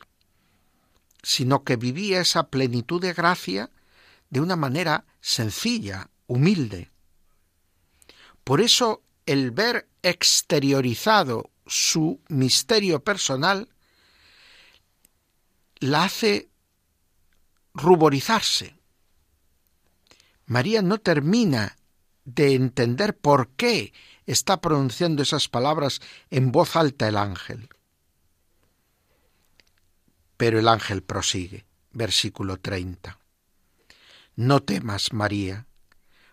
sino 1.23 1.65
que 1.65 1.77
vivía 1.77 2.21
esa 2.21 2.49
plenitud 2.49 3.01
de 3.01 3.13
gracia 3.13 3.71
de 4.31 4.41
una 4.41 4.57
manera 4.57 5.05
sencilla, 5.21 6.11
humilde. 6.27 6.91
Por 8.45 8.61
eso 8.61 9.03
el 9.27 9.51
ver 9.51 9.89
exteriorizado 10.03 11.51
su 11.67 12.21
misterio 12.29 13.03
personal 13.03 13.69
la 15.81 16.05
hace 16.05 16.49
ruborizarse. 17.75 18.79
María 20.47 20.83
no 20.83 20.99
termina 20.99 21.77
de 22.25 22.55
entender 22.55 23.17
por 23.17 23.49
qué 23.51 23.93
está 24.27 24.61
pronunciando 24.61 25.23
esas 25.23 25.49
palabras 25.49 26.01
en 26.31 26.53
voz 26.53 26.77
alta 26.77 27.09
el 27.09 27.17
ángel. 27.17 27.69
Pero 30.37 30.59
el 30.59 30.69
ángel 30.69 31.03
prosigue, 31.03 31.67
versículo 31.93 32.59
30. 32.59 33.19
No 34.37 34.63
temas, 34.63 35.13
María, 35.13 35.67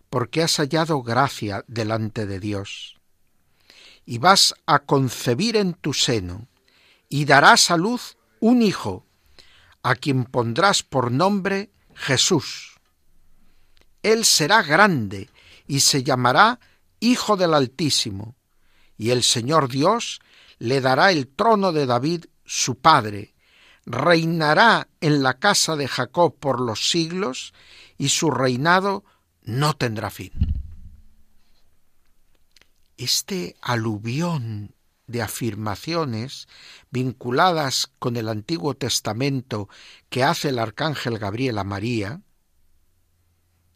porque 0.10 0.41
has 0.41 0.58
hallado 0.58 1.04
gracia 1.04 1.63
delante 1.67 2.25
de 2.25 2.39
Dios, 2.39 2.97
y 4.06 4.17
vas 4.17 4.56
a 4.65 4.80
concebir 4.80 5.56
en 5.56 5.73
tu 5.73 5.93
seno, 5.93 6.47
y 7.08 7.25
darás 7.25 7.69
a 7.71 7.77
luz 7.77 8.17
un 8.39 8.62
hijo, 8.62 9.06
a 9.83 9.95
quien 9.95 10.25
pondrás 10.25 10.83
por 10.83 11.11
nombre 11.11 11.71
Jesús. 11.95 12.79
Él 14.03 14.25
será 14.25 14.63
grande 14.63 15.29
y 15.67 15.81
se 15.81 16.03
llamará 16.03 16.59
Hijo 16.99 17.37
del 17.37 17.53
Altísimo, 17.53 18.35
y 18.97 19.09
el 19.09 19.23
Señor 19.23 19.69
Dios 19.69 20.19
le 20.59 20.81
dará 20.81 21.11
el 21.11 21.27
trono 21.27 21.71
de 21.71 21.85
David, 21.85 22.25
su 22.45 22.75
padre, 22.75 23.33
reinará 23.85 24.87
en 24.99 25.23
la 25.23 25.39
casa 25.39 25.75
de 25.75 25.87
Jacob 25.87 26.35
por 26.37 26.61
los 26.61 26.89
siglos, 26.89 27.53
y 27.97 28.09
su 28.09 28.29
reinado 28.29 29.03
no 29.43 29.75
tendrá 29.75 30.09
fin. 30.09 30.31
Este 32.97 33.55
aluvión 33.61 34.75
de 35.12 35.21
afirmaciones 35.21 36.47
vinculadas 36.89 37.91
con 38.00 38.17
el 38.17 38.30
Antiguo 38.30 38.74
Testamento 38.74 39.69
que 40.10 40.24
hace 40.24 40.50
el 40.50 40.60
arcángel 40.60 41.19
Gabriel 41.19 41.58
a 41.58 41.63
María, 41.63 42.21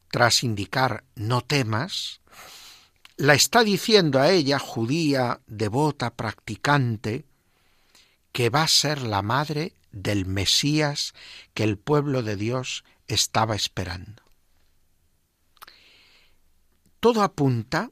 tras 0.09 0.43
indicar 0.43 1.03
no 1.15 1.41
temas, 1.41 2.21
la 3.17 3.33
está 3.33 3.63
diciendo 3.63 4.19
a 4.19 4.31
ella, 4.31 4.59
judía, 4.59 5.41
devota, 5.47 6.15
practicante, 6.15 7.25
que 8.31 8.49
va 8.49 8.63
a 8.63 8.67
ser 8.67 9.01
la 9.01 9.21
madre 9.21 9.73
del 9.91 10.25
Mesías 10.25 11.13
que 11.53 11.63
el 11.63 11.77
pueblo 11.77 12.23
de 12.23 12.35
Dios 12.35 12.83
estaba 13.07 13.55
esperando. 13.55 14.23
Todo 16.99 17.21
apunta 17.21 17.91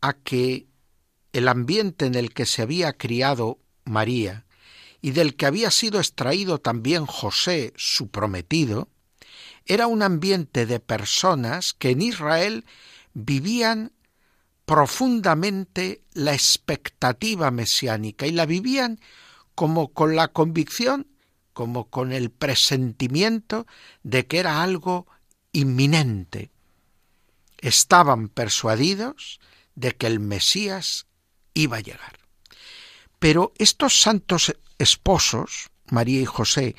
a 0.00 0.12
que 0.12 0.69
el 1.32 1.48
ambiente 1.48 2.06
en 2.06 2.14
el 2.14 2.32
que 2.32 2.46
se 2.46 2.62
había 2.62 2.92
criado 2.92 3.58
María 3.84 4.46
y 5.02 5.12
del 5.12 5.36
que 5.36 5.46
había 5.46 5.70
sido 5.70 5.98
extraído 5.98 6.58
también 6.58 7.06
José, 7.06 7.72
su 7.76 8.08
prometido, 8.08 8.88
era 9.66 9.86
un 9.86 10.02
ambiente 10.02 10.66
de 10.66 10.80
personas 10.80 11.72
que 11.72 11.90
en 11.90 12.02
Israel 12.02 12.64
vivían 13.14 13.92
profundamente 14.64 16.02
la 16.12 16.32
expectativa 16.32 17.50
mesiánica 17.50 18.26
y 18.26 18.32
la 18.32 18.46
vivían 18.46 19.00
como 19.54 19.92
con 19.92 20.16
la 20.16 20.28
convicción, 20.28 21.06
como 21.52 21.90
con 21.90 22.12
el 22.12 22.30
presentimiento 22.30 23.66
de 24.02 24.26
que 24.26 24.38
era 24.38 24.62
algo 24.62 25.06
inminente. 25.52 26.50
Estaban 27.58 28.28
persuadidos 28.28 29.40
de 29.74 29.92
que 29.96 30.06
el 30.06 30.20
Mesías 30.20 31.06
iba 31.54 31.78
a 31.78 31.80
llegar. 31.80 32.18
Pero 33.18 33.52
estos 33.58 34.00
santos 34.00 34.54
esposos, 34.78 35.70
María 35.90 36.20
y 36.20 36.26
José, 36.26 36.74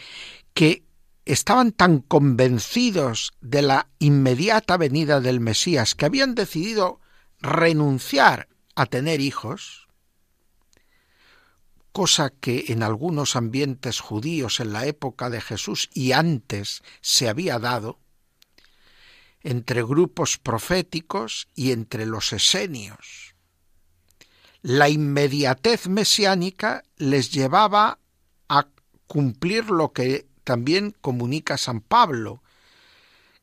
que 0.54 0.84
estaban 1.26 1.72
tan 1.72 2.00
convencidos 2.00 3.34
de 3.42 3.62
la 3.62 3.88
inmediata 4.00 4.78
venida 4.78 5.22
del 5.22 5.40
Mesías 5.40 5.96
que 5.96 6.06
habían 6.06 6.36
decidido 6.36 7.00
renunciar 7.40 8.50
a 8.76 8.86
tener 8.86 9.22
hijos, 9.22 9.88
cosa 11.92 12.30
que 12.30 12.66
en 12.70 12.84
algunos 12.84 13.36
ambientes 13.36 14.00
judíos 14.00 14.60
en 14.60 14.74
la 14.74 14.86
época 14.86 15.30
de 15.30 15.42
Jesús 15.42 15.90
y 15.94 16.14
antes 16.14 16.82
se 17.02 17.28
había 17.30 17.60
dado, 17.60 18.00
entre 19.42 19.84
grupos 19.84 20.38
proféticos 20.38 21.48
y 21.56 21.72
entre 21.72 22.06
los 22.06 22.32
esenios. 22.32 23.31
La 24.62 24.90
inmediatez 24.90 25.88
mesiánica 25.88 26.84
les 26.98 27.32
llevaba 27.32 27.98
a 28.48 28.68
cumplir 29.08 29.72
lo 29.72 29.92
que 29.92 30.28
también 30.44 30.96
comunica 31.02 31.58
San 31.58 31.82
Pablo, 31.82 32.44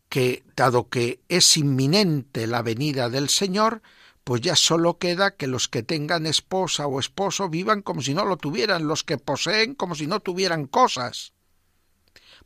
que 0.09 0.44
dado 0.54 0.88
que 0.88 1.20
es 1.28 1.57
inminente 1.57 2.46
la 2.46 2.62
venida 2.62 3.11
del 3.11 3.28
Señor, 3.31 3.83
pues 4.22 4.42
ya 4.42 4.54
solo 4.54 4.98
queda 4.98 5.35
que 5.35 5.48
los 5.48 5.68
que 5.68 5.83
tengan 5.83 6.24
esposa 6.24 6.87
o 6.87 7.00
esposo 7.00 7.48
vivan 7.48 7.83
como 7.83 8.00
si 8.00 8.14
no 8.14 8.24
lo 8.24 8.37
tuvieran, 8.37 8.87
los 8.87 9.02
que 9.02 9.18
poseen 9.18 9.74
como 9.74 9.96
si 9.96 10.07
no 10.07 10.20
tuvieran 10.20 10.66
cosas. 10.66 11.33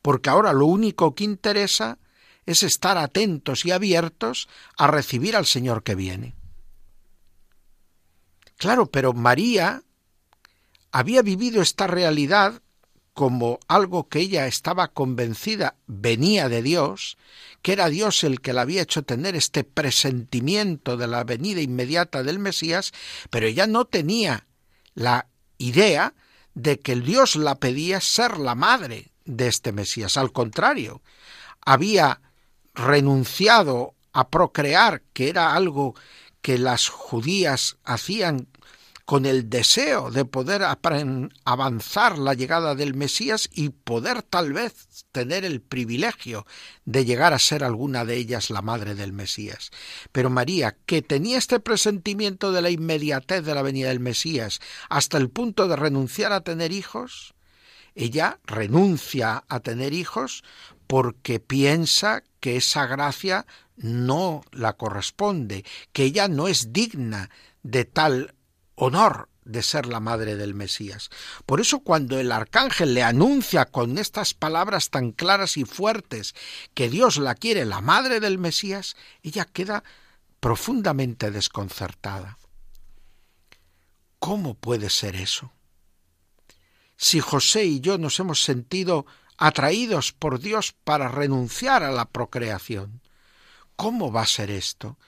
Porque 0.00 0.30
ahora 0.30 0.54
lo 0.54 0.64
único 0.64 1.14
que 1.14 1.24
interesa 1.24 1.98
es 2.46 2.62
estar 2.62 2.96
atentos 2.96 3.66
y 3.66 3.70
abiertos 3.70 4.48
a 4.78 4.86
recibir 4.86 5.36
al 5.36 5.44
Señor 5.44 5.82
que 5.82 5.94
viene. 5.94 6.34
Claro, 8.62 8.86
pero 8.86 9.12
María 9.12 9.82
había 10.92 11.22
vivido 11.22 11.62
esta 11.62 11.88
realidad 11.88 12.62
como 13.12 13.58
algo 13.66 14.08
que 14.08 14.20
ella 14.20 14.46
estaba 14.46 14.86
convencida 14.86 15.74
venía 15.88 16.48
de 16.48 16.62
Dios, 16.62 17.18
que 17.60 17.72
era 17.72 17.88
Dios 17.88 18.22
el 18.22 18.40
que 18.40 18.52
la 18.52 18.60
había 18.60 18.82
hecho 18.82 19.02
tener 19.02 19.34
este 19.34 19.64
presentimiento 19.64 20.96
de 20.96 21.08
la 21.08 21.24
venida 21.24 21.60
inmediata 21.60 22.22
del 22.22 22.38
Mesías, 22.38 22.92
pero 23.30 23.48
ella 23.48 23.66
no 23.66 23.84
tenía 23.84 24.46
la 24.94 25.26
idea 25.58 26.14
de 26.54 26.78
que 26.78 26.92
el 26.92 27.04
Dios 27.04 27.34
la 27.34 27.56
pedía 27.56 28.00
ser 28.00 28.38
la 28.38 28.54
madre 28.54 29.10
de 29.24 29.48
este 29.48 29.72
Mesías. 29.72 30.16
Al 30.16 30.30
contrario, 30.30 31.02
había 31.62 32.20
renunciado 32.74 33.96
a 34.12 34.28
procrear, 34.28 35.02
que 35.12 35.30
era 35.30 35.52
algo 35.56 35.96
que 36.42 36.58
las 36.58 36.88
judías 36.88 37.78
hacían 37.82 38.48
con 39.04 39.26
el 39.26 39.50
deseo 39.50 40.10
de 40.10 40.24
poder 40.24 40.62
avanzar 41.44 42.18
la 42.18 42.34
llegada 42.34 42.74
del 42.74 42.94
Mesías 42.94 43.48
y 43.52 43.70
poder 43.70 44.22
tal 44.22 44.52
vez 44.52 45.04
tener 45.12 45.44
el 45.44 45.60
privilegio 45.60 46.46
de 46.84 47.04
llegar 47.04 47.32
a 47.32 47.38
ser 47.38 47.64
alguna 47.64 48.04
de 48.04 48.16
ellas 48.16 48.50
la 48.50 48.62
madre 48.62 48.94
del 48.94 49.12
Mesías. 49.12 49.70
Pero 50.12 50.30
María, 50.30 50.76
que 50.86 51.02
tenía 51.02 51.38
este 51.38 51.60
presentimiento 51.60 52.52
de 52.52 52.62
la 52.62 52.70
inmediatez 52.70 53.44
de 53.44 53.54
la 53.54 53.62
venida 53.62 53.88
del 53.88 54.00
Mesías 54.00 54.60
hasta 54.88 55.18
el 55.18 55.30
punto 55.30 55.68
de 55.68 55.76
renunciar 55.76 56.32
a 56.32 56.42
tener 56.42 56.72
hijos, 56.72 57.34
ella 57.94 58.40
renuncia 58.44 59.44
a 59.48 59.60
tener 59.60 59.92
hijos 59.92 60.44
porque 60.86 61.40
piensa 61.40 62.22
que 62.40 62.56
esa 62.56 62.86
gracia 62.86 63.46
no 63.76 64.42
la 64.50 64.74
corresponde, 64.74 65.64
que 65.92 66.04
ella 66.04 66.28
no 66.28 66.48
es 66.48 66.72
digna 66.72 67.30
de 67.62 67.84
tal 67.84 68.34
honor 68.74 69.28
de 69.44 69.62
ser 69.62 69.86
la 69.86 70.00
madre 70.00 70.36
del 70.36 70.54
Mesías. 70.54 71.10
Por 71.46 71.60
eso 71.60 71.80
cuando 71.80 72.18
el 72.18 72.30
arcángel 72.30 72.94
le 72.94 73.02
anuncia 73.02 73.66
con 73.66 73.98
estas 73.98 74.34
palabras 74.34 74.90
tan 74.90 75.12
claras 75.12 75.56
y 75.56 75.64
fuertes 75.64 76.34
que 76.74 76.88
Dios 76.88 77.16
la 77.16 77.34
quiere 77.34 77.64
la 77.64 77.80
madre 77.80 78.20
del 78.20 78.38
Mesías, 78.38 78.96
ella 79.22 79.44
queda 79.44 79.82
profundamente 80.40 81.30
desconcertada. 81.30 82.38
¿Cómo 84.18 84.54
puede 84.54 84.90
ser 84.90 85.16
eso? 85.16 85.52
Si 86.96 87.18
José 87.18 87.64
y 87.64 87.80
yo 87.80 87.98
nos 87.98 88.20
hemos 88.20 88.42
sentido 88.42 89.06
atraídos 89.36 90.12
por 90.12 90.38
Dios 90.38 90.72
para 90.84 91.08
renunciar 91.08 91.82
a 91.82 91.90
la 91.90 92.04
procreación, 92.04 93.02
¿cómo 93.74 94.12
va 94.12 94.22
a 94.22 94.26
ser 94.26 94.50
esto? 94.52 94.98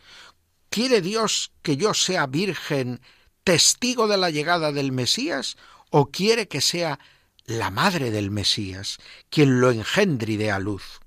¿Quiere 0.71 1.01
Dios 1.01 1.53
que 1.63 1.77
yo 1.77 1.95
sea 1.95 2.27
virgen 2.27 3.01
testigo 3.45 4.09
de 4.09 4.17
la 4.17 4.31
llegada 4.31 4.73
del 4.73 4.91
Mesías 4.91 5.57
o 5.91 6.11
quiere 6.11 6.49
que 6.49 6.61
sea 6.61 6.99
la 7.45 7.71
madre 7.71 8.11
del 8.11 8.31
Mesías 8.31 8.99
quien 9.29 9.61
lo 9.61 9.71
engendre 9.71 10.33
y 10.33 10.37
dé 10.37 10.51
a 10.51 10.59
luz? 10.59 11.01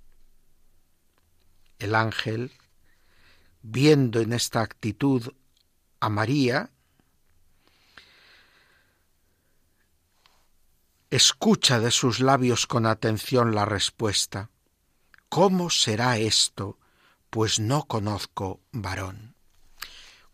El 1.79 1.95
ángel, 1.95 2.53
viendo 3.61 4.21
en 4.21 4.33
esta 4.33 4.61
actitud 4.61 5.33
a 5.99 6.09
María, 6.09 6.71
escucha 11.09 11.79
de 11.79 11.91
sus 11.91 12.19
labios 12.19 12.67
con 12.67 12.85
atención 12.85 13.55
la 13.55 13.65
respuesta. 13.65 14.49
¿Cómo 15.29 15.69
será 15.69 16.17
esto? 16.17 16.77
Pues 17.29 17.59
no 17.59 17.83
conozco 17.83 18.61
varón. 18.71 19.35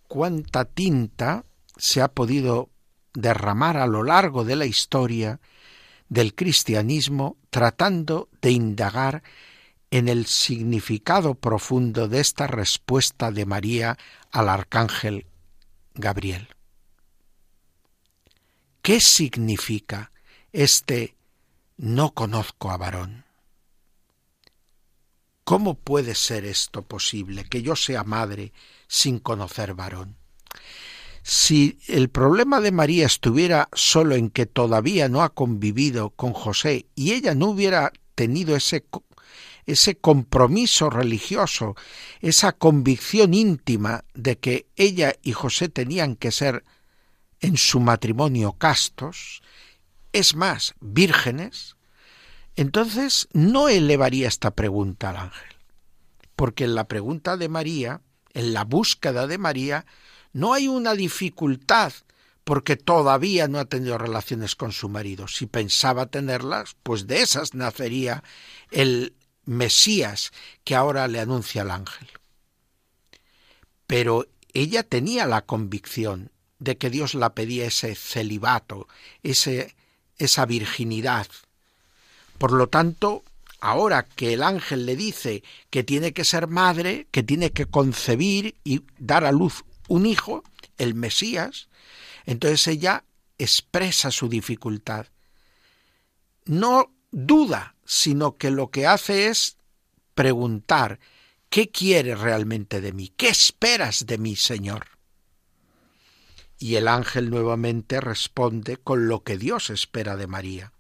Cuánta 0.08 0.66
tinta 0.66 1.46
se 1.78 2.02
ha 2.02 2.08
podido 2.10 2.70
derramar 3.14 3.78
a 3.78 3.88
lo 3.88 4.04
largo 4.04 4.44
de 4.44 4.56
la 4.56 4.66
historia 4.66 5.40
del 6.10 6.36
cristianismo 6.36 7.38
tratando 7.50 8.30
de 8.42 8.52
indagar 8.52 9.24
en 9.92 10.08
el 10.08 10.26
significado 10.26 11.36
profundo 11.36 12.08
de 12.08 12.20
esta 12.20 12.48
respuesta 12.48 13.32
de 13.32 13.46
María 13.46 13.98
al 14.32 14.50
arcángel 14.50 15.28
Gabriel. 15.94 16.48
¿Qué 18.82 19.00
significa 19.00 20.12
este 20.52 21.16
no 21.78 22.14
conozco 22.14 22.72
a 22.72 22.78
varón? 22.78 23.26
¿Cómo 25.44 25.76
puede 25.76 26.16
ser 26.16 26.46
esto 26.46 26.84
posible, 26.84 27.46
que 27.46 27.62
yo 27.62 27.76
sea 27.76 28.04
madre 28.04 28.54
sin 28.88 29.20
conocer 29.20 29.74
varón? 29.74 30.23
Si 31.24 31.80
el 31.88 32.10
problema 32.10 32.60
de 32.60 32.74
María 32.74 33.06
estuviera 33.06 33.70
solo 33.72 34.16
en 34.16 34.30
que 34.30 34.46
todavía 34.46 35.08
no 35.08 35.24
ha 35.24 35.34
convivido 35.34 36.10
con 36.10 36.34
José 36.34 36.86
y 36.96 37.14
ella 37.14 37.34
no 37.34 37.48
hubiera 37.48 37.94
tenido 38.14 38.58
ese, 38.58 38.86
ese 39.66 39.96
compromiso 39.96 40.90
religioso, 40.90 41.76
esa 42.20 42.52
convicción 42.52 43.34
íntima 43.34 44.04
de 44.14 44.38
que 44.38 44.68
ella 44.76 45.16
y 45.24 45.32
José 45.32 45.70
tenían 45.70 46.18
que 46.18 46.32
ser 46.32 46.66
en 47.40 47.56
su 47.56 47.80
matrimonio 47.80 48.54
castos, 48.54 49.42
es 50.12 50.36
más, 50.36 50.76
vírgenes, 50.82 51.78
entonces 52.58 53.30
no 53.32 53.70
elevaría 53.70 54.28
esta 54.28 54.52
pregunta 54.52 55.10
al 55.10 55.18
ángel. 55.18 55.56
Porque 56.36 56.66
en 56.66 56.76
la 56.76 56.88
pregunta 56.88 57.38
de 57.38 57.48
María, 57.48 58.02
en 58.34 58.54
la 58.54 58.66
búsqueda 58.66 59.26
de 59.28 59.38
María, 59.38 59.86
no 60.34 60.54
hay 60.54 60.68
una 60.68 60.96
dificultad 60.96 61.94
porque 62.44 62.76
todavía 62.76 63.48
no 63.48 63.60
ha 63.60 63.66
tenido 63.66 63.98
relaciones 63.98 64.56
con 64.56 64.72
su 64.72 64.90
marido. 64.90 65.28
Si 65.28 65.46
pensaba 65.46 66.08
tenerlas, 66.08 66.76
pues 66.84 67.08
de 67.08 67.22
esas 67.22 67.54
nacería 67.54 68.24
el 68.72 69.14
Mesías 69.46 70.32
que 70.64 70.76
ahora 70.76 71.08
le 71.08 71.20
anuncia 71.20 71.62
el 71.62 71.72
ángel. 71.72 72.10
Pero 73.88 74.26
ella 74.54 74.84
tenía 74.84 75.26
la 75.26 75.44
convicción 75.44 76.32
de 76.60 76.78
que 76.78 76.90
Dios 76.90 77.14
la 77.14 77.34
pedía 77.34 77.66
ese 77.66 77.96
celibato, 77.96 78.88
ese, 79.22 79.76
esa 80.18 80.46
virginidad. 80.46 81.28
Por 82.38 82.52
lo 82.54 82.68
tanto, 82.68 83.24
ahora 83.60 84.04
que 84.04 84.34
el 84.34 84.44
ángel 84.44 84.86
le 84.86 84.96
dice 84.96 85.44
que 85.70 85.84
tiene 85.84 86.14
que 86.14 86.26
ser 86.26 86.48
madre, 86.48 87.08
que 87.12 87.24
tiene 87.24 87.52
que 87.52 87.66
concebir 87.66 88.56
y 88.64 88.84
dar 88.98 89.26
a 89.26 89.32
luz 89.32 89.64
un 89.94 90.08
hijo, 90.08 90.44
el 90.80 90.96
Mesías, 90.96 91.70
entonces 92.26 92.68
ella 92.68 93.06
expresa 93.38 94.10
su 94.10 94.28
dificultad. 94.28 95.06
No 96.46 96.92
duda, 97.12 97.76
sino 97.86 98.38
que 98.38 98.50
lo 98.50 98.72
que 98.72 98.88
hace 98.88 99.28
es 99.28 99.56
preguntar, 100.16 101.00
¿qué 101.52 101.70
quieres 101.70 102.20
realmente 102.20 102.82
de 102.82 102.92
mí? 102.92 103.14
¿Qué 103.16 103.30
esperas 103.30 104.08
de 104.08 104.18
mí, 104.18 104.36
Señor? 104.36 104.88
Y 106.58 106.74
el 106.74 106.88
ángel 106.88 107.30
nuevamente 107.30 108.02
responde 108.02 108.78
con 108.78 109.08
lo 109.08 109.24
que 109.24 109.38
Dios 109.38 109.70
espera 109.70 110.16
de 110.16 110.26
María. 110.26 110.74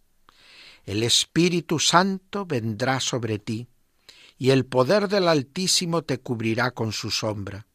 El 0.85 1.03
Espíritu 1.03 1.77
Santo 1.77 2.47
vendrá 2.47 2.99
sobre 2.99 3.37
ti, 3.37 3.67
y 4.39 4.49
el 4.49 4.65
poder 4.65 5.07
del 5.07 5.27
Altísimo 5.27 6.01
te 6.01 6.17
cubrirá 6.17 6.71
con 6.71 6.93
su 6.93 7.11
sombra 7.11 7.67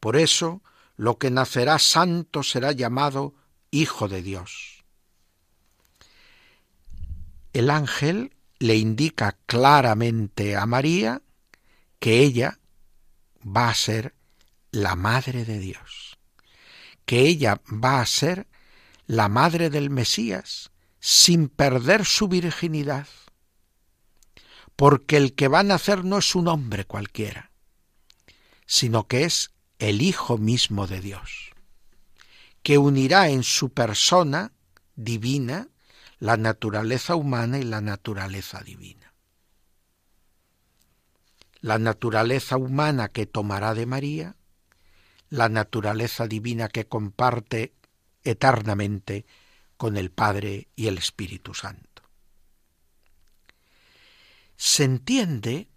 por 0.00 0.16
eso, 0.16 0.62
lo 0.96 1.18
que 1.18 1.30
nacerá 1.30 1.78
santo 1.78 2.42
será 2.42 2.72
llamado 2.72 3.34
Hijo 3.70 4.08
de 4.08 4.22
Dios. 4.22 4.84
El 7.52 7.70
ángel 7.70 8.34
le 8.58 8.76
indica 8.76 9.38
claramente 9.46 10.56
a 10.56 10.66
María 10.66 11.22
que 11.98 12.20
ella 12.20 12.58
va 13.44 13.68
a 13.68 13.74
ser 13.74 14.14
la 14.70 14.96
madre 14.96 15.44
de 15.44 15.58
Dios, 15.58 16.18
que 17.04 17.20
ella 17.20 17.60
va 17.66 18.00
a 18.00 18.06
ser 18.06 18.46
la 19.06 19.28
madre 19.28 19.70
del 19.70 19.90
Mesías 19.90 20.70
sin 21.00 21.48
perder 21.48 22.04
su 22.04 22.28
virginidad, 22.28 23.08
porque 24.76 25.16
el 25.16 25.34
que 25.34 25.48
va 25.48 25.60
a 25.60 25.64
nacer 25.64 26.04
no 26.04 26.18
es 26.18 26.34
un 26.34 26.48
hombre 26.48 26.84
cualquiera, 26.84 27.50
sino 28.66 29.08
que 29.08 29.24
es 29.24 29.50
el 29.80 30.02
Hijo 30.02 30.36
mismo 30.38 30.86
de 30.86 31.00
Dios, 31.00 31.50
que 32.62 32.78
unirá 32.78 33.30
en 33.30 33.42
su 33.42 33.70
persona 33.70 34.52
divina 34.94 35.68
la 36.18 36.36
naturaleza 36.36 37.16
humana 37.16 37.58
y 37.58 37.64
la 37.64 37.80
naturaleza 37.80 38.60
divina. 38.60 39.14
La 41.62 41.78
naturaleza 41.78 42.58
humana 42.58 43.08
que 43.08 43.24
tomará 43.24 43.74
de 43.74 43.86
María, 43.86 44.36
la 45.30 45.48
naturaleza 45.48 46.26
divina 46.26 46.68
que 46.68 46.86
comparte 46.86 47.72
eternamente 48.22 49.24
con 49.78 49.96
el 49.96 50.10
Padre 50.10 50.68
y 50.76 50.88
el 50.88 50.98
Espíritu 50.98 51.54
Santo. 51.54 52.02
Se 54.56 54.84
entiende 54.84 55.69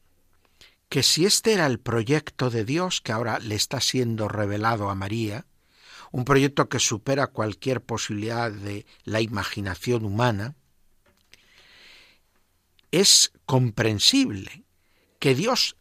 que 0.93 1.01
si 1.01 1.25
este 1.25 1.53
era 1.53 1.65
el 1.65 1.79
proyecto 1.79 2.51
de 2.51 2.65
Dios 2.65 3.01
que 3.01 3.11
ahora 3.11 3.39
le 3.39 3.55
está 3.55 3.81
siendo 3.81 4.27
revelado 4.27 4.91
a 4.91 4.93
María, 4.93 5.47
un 6.11 6.23
proyecto 6.23 6.69
que 6.69 6.77
supera 6.77 7.31
cualquier 7.31 7.81
posibilidad 7.81 8.51
de 8.51 8.85
la 9.03 9.19
imaginación 9.19 10.05
humana, 10.05 10.53
es 12.91 13.31
comprensible 13.47 14.65
que 15.17 15.33
Dios 15.33 15.77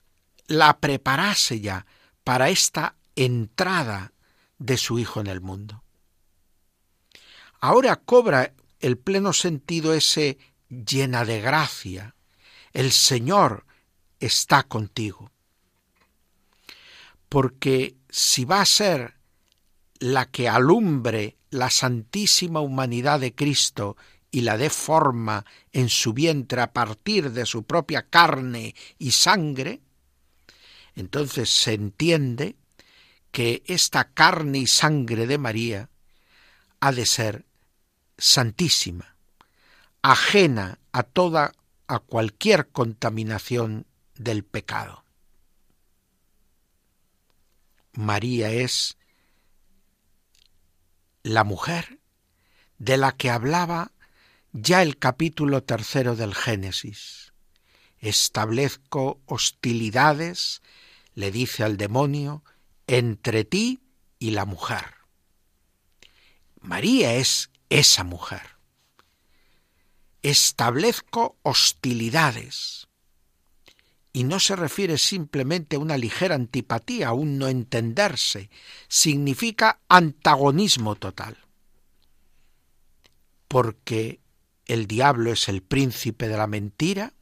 la 0.46 0.78
preparase 0.80 1.60
ya 1.60 1.84
para 2.24 2.48
esta 2.48 2.96
entrada 3.14 4.14
de 4.56 4.78
su 4.78 4.98
Hijo 4.98 5.20
en 5.20 5.26
el 5.26 5.42
mundo. 5.42 5.84
Ahora 7.60 7.96
cobra 7.96 8.54
el 8.80 8.96
pleno 8.96 9.34
sentido 9.34 9.92
ese 9.92 10.38
llena 10.70 11.26
de 11.26 11.42
gracia. 11.42 12.14
El 12.72 12.92
Señor 12.92 13.66
está 14.22 14.62
contigo. 14.62 15.30
Porque 17.28 17.96
si 18.08 18.44
va 18.44 18.60
a 18.60 18.66
ser 18.66 19.14
la 19.98 20.26
que 20.26 20.48
alumbre 20.48 21.36
la 21.50 21.70
santísima 21.70 22.60
humanidad 22.60 23.20
de 23.20 23.34
Cristo 23.34 23.96
y 24.30 24.42
la 24.42 24.56
dé 24.56 24.70
forma 24.70 25.44
en 25.72 25.88
su 25.88 26.12
vientre 26.12 26.60
a 26.62 26.72
partir 26.72 27.32
de 27.32 27.46
su 27.46 27.64
propia 27.64 28.02
carne 28.02 28.74
y 28.98 29.10
sangre, 29.10 29.80
entonces 30.94 31.50
se 31.50 31.74
entiende 31.74 32.56
que 33.30 33.62
esta 33.66 34.12
carne 34.12 34.58
y 34.58 34.66
sangre 34.66 35.26
de 35.26 35.38
María 35.38 35.90
ha 36.80 36.92
de 36.92 37.06
ser 37.06 37.44
santísima, 38.18 39.16
ajena 40.02 40.78
a 40.92 41.02
toda 41.02 41.52
a 41.86 41.98
cualquier 41.98 42.68
contaminación 42.68 43.86
del 44.22 44.44
pecado. 44.44 45.04
María 47.92 48.50
es 48.50 48.96
la 51.22 51.44
mujer 51.44 52.00
de 52.78 52.96
la 52.96 53.12
que 53.12 53.30
hablaba 53.30 53.92
ya 54.52 54.82
el 54.82 54.98
capítulo 54.98 55.62
tercero 55.62 56.16
del 56.16 56.34
Génesis. 56.34 57.32
Establezco 57.98 59.20
hostilidades, 59.26 60.62
le 61.14 61.30
dice 61.30 61.64
al 61.64 61.76
demonio, 61.76 62.44
entre 62.86 63.44
ti 63.44 63.80
y 64.18 64.32
la 64.32 64.44
mujer. 64.44 64.84
María 66.60 67.14
es 67.14 67.50
esa 67.70 68.04
mujer. 68.04 68.56
Establezco 70.22 71.38
hostilidades. 71.42 72.88
Y 74.12 74.24
no 74.24 74.40
se 74.40 74.56
refiere 74.56 74.98
simplemente 74.98 75.76
a 75.76 75.78
una 75.78 75.96
ligera 75.96 76.34
antipatía, 76.34 77.08
a 77.08 77.12
un 77.12 77.38
no 77.38 77.48
entenderse, 77.48 78.50
significa 78.88 79.80
antagonismo 79.88 80.96
total. 80.96 81.38
Porque 83.48 84.20
el 84.66 84.86
diablo 84.86 85.32
es 85.32 85.48
el 85.48 85.62
príncipe 85.62 86.28
de 86.28 86.36
la 86.36 86.46
mentira 86.46 87.14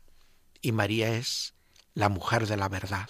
y 0.61 0.73
María 0.73 1.15
es 1.15 1.55
la 1.95 2.09
mujer 2.09 2.47
de 2.47 2.57
la 2.57 2.69
verdad. 2.69 3.09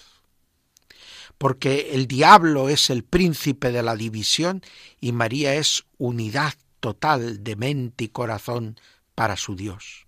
Porque 1.38 1.92
el 1.92 2.06
diablo 2.06 2.68
es 2.68 2.90
el 2.90 3.02
príncipe 3.02 3.72
de 3.72 3.82
la 3.82 3.96
división 3.96 4.62
y 5.00 5.12
María 5.12 5.54
es 5.54 5.84
unidad 5.96 6.54
total 6.80 7.42
de 7.42 7.56
mente 7.56 8.04
y 8.04 8.08
corazón 8.08 8.78
para 9.14 9.36
su 9.36 9.56
Dios. 9.56 10.06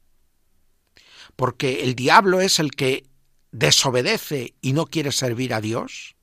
Porque 1.37 1.85
el 1.85 1.95
diablo 1.95 2.41
es 2.41 2.59
el 2.59 2.73
que 2.73 3.07
desobedece 3.53 4.55
y 4.61 4.73
no 4.73 4.87
quiere 4.87 5.12
servir 5.12 5.55
a 5.55 5.61
Dios, 5.61 6.17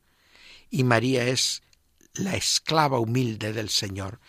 y 0.69 0.83
María 0.83 1.25
es 1.25 1.61
la 2.13 2.35
esclava 2.35 2.99
humilde 2.99 3.53
del 3.53 3.69
Señor, 3.69 4.19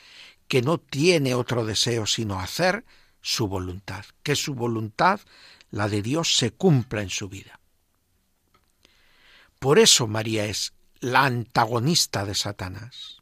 que 0.46 0.62
no 0.62 0.78
tiene 0.78 1.34
otro 1.34 1.64
deseo 1.64 2.06
sino 2.06 2.38
hacer 2.38 2.84
su 3.20 3.48
voluntad, 3.48 4.04
que 4.22 4.36
su 4.36 4.54
voluntad, 4.54 5.20
la 5.70 5.88
de 5.88 6.02
Dios, 6.02 6.36
se 6.36 6.50
cumpla 6.50 7.02
en 7.02 7.10
su 7.10 7.28
vida. 7.28 7.60
Por 9.58 9.78
eso 9.78 10.06
María 10.06 10.46
es 10.46 10.72
la 11.00 11.24
antagonista 11.24 12.24
de 12.24 12.34
Satanás. 12.34 13.18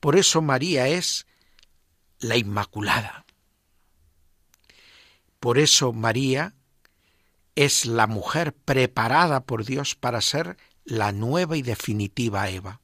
Por 0.00 0.16
eso 0.16 0.42
María 0.42 0.88
es 0.88 1.26
la 2.18 2.36
Inmaculada. 2.36 3.24
Por 5.40 5.58
eso 5.58 5.92
María 5.92 6.54
es 7.56 7.86
la 7.86 8.06
mujer 8.06 8.54
preparada 8.54 9.40
por 9.40 9.64
Dios 9.64 9.94
para 9.94 10.20
ser 10.20 10.56
la 10.84 11.10
nueva 11.10 11.56
y 11.56 11.62
definitiva 11.62 12.48
Eva, 12.48 12.80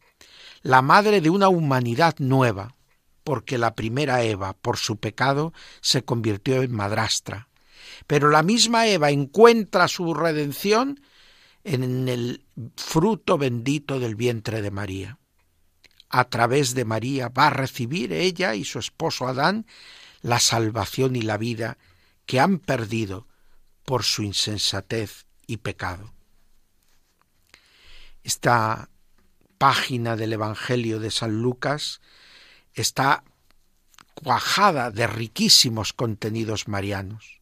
la 0.62 0.82
madre 0.82 1.20
de 1.20 1.30
una 1.30 1.48
humanidad 1.48 2.16
nueva, 2.18 2.74
porque 3.22 3.58
la 3.58 3.74
primera 3.74 4.24
Eva, 4.24 4.54
por 4.54 4.78
su 4.78 4.96
pecado, 4.96 5.52
se 5.80 6.04
convirtió 6.04 6.62
en 6.62 6.72
madrastra. 6.72 7.48
Pero 8.06 8.30
la 8.30 8.42
misma 8.42 8.88
Eva 8.88 9.10
encuentra 9.10 9.86
su 9.86 10.14
redención 10.14 11.00
en 11.64 12.08
el 12.08 12.44
fruto 12.76 13.38
bendito 13.38 14.00
del 14.00 14.16
vientre 14.16 14.62
de 14.62 14.70
María. 14.70 15.18
A 16.08 16.24
través 16.24 16.74
de 16.74 16.84
María 16.84 17.28
va 17.28 17.48
a 17.48 17.50
recibir 17.50 18.12
ella 18.12 18.54
y 18.54 18.64
su 18.64 18.78
esposo 18.78 19.28
Adán 19.28 19.66
la 20.22 20.40
salvación 20.40 21.14
y 21.16 21.22
la 21.22 21.36
vida 21.36 21.78
que 22.26 22.40
han 22.40 22.58
perdido 22.58 23.26
por 23.84 24.04
su 24.04 24.22
insensatez 24.22 25.26
y 25.46 25.58
pecado. 25.58 26.12
Esta 28.22 28.88
página 29.58 30.16
del 30.16 30.32
Evangelio 30.32 31.00
de 31.00 31.10
San 31.10 31.42
Lucas 31.42 32.00
está 32.74 33.24
cuajada 34.14 34.90
de 34.90 35.06
riquísimos 35.06 35.92
contenidos 35.92 36.68
marianos. 36.68 37.40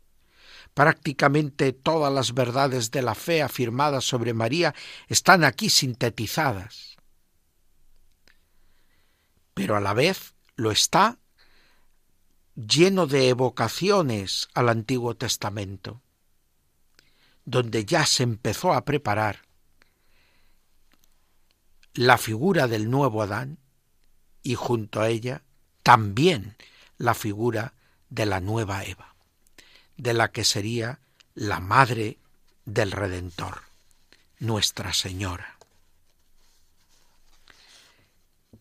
Prácticamente 0.75 1.73
todas 1.73 2.13
las 2.13 2.33
verdades 2.33 2.91
de 2.91 3.03
la 3.03 3.15
fe 3.15 3.43
afirmadas 3.43 4.05
sobre 4.05 4.35
María 4.35 4.75
están 5.09 5.45
aquí 5.45 5.69
sintetizadas. 5.69 6.97
Pero 9.55 9.77
a 9.77 9.81
la 9.81 9.95
vez 9.95 10.35
lo 10.57 10.71
está 10.71 11.19
lleno 12.55 13.07
de 13.07 13.29
evocaciones 13.29 14.49
al 14.55 14.69
Antiguo 14.69 15.17
Testamento 15.17 16.03
donde 17.51 17.85
ya 17.85 18.07
se 18.07 18.23
empezó 18.23 18.73
a 18.73 18.85
preparar 18.85 19.43
la 21.95 22.17
figura 22.17 22.69
del 22.69 22.89
nuevo 22.89 23.23
Adán 23.23 23.59
y 24.45 24.55
junto 24.55 25.01
a 25.01 25.09
ella 25.09 25.43
también 25.83 26.57
la 26.97 27.15
figura 27.15 27.75
de 28.09 28.27
la 28.27 28.41
nueva 28.41 28.85
Eva, 28.85 29.17
de 29.97 30.15
la 30.15 30.31
que 30.31 30.45
sería 30.45 31.01
la 31.35 31.59
madre 31.59 32.19
del 32.67 32.93
Redentor, 32.93 33.63
Nuestra 34.39 34.93
Señora. 34.93 35.57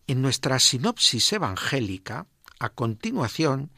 En 0.08 0.20
nuestra 0.20 0.58
sinopsis 0.58 1.32
evangélica, 1.32 2.26
a 2.58 2.70
continuación, 2.70 3.70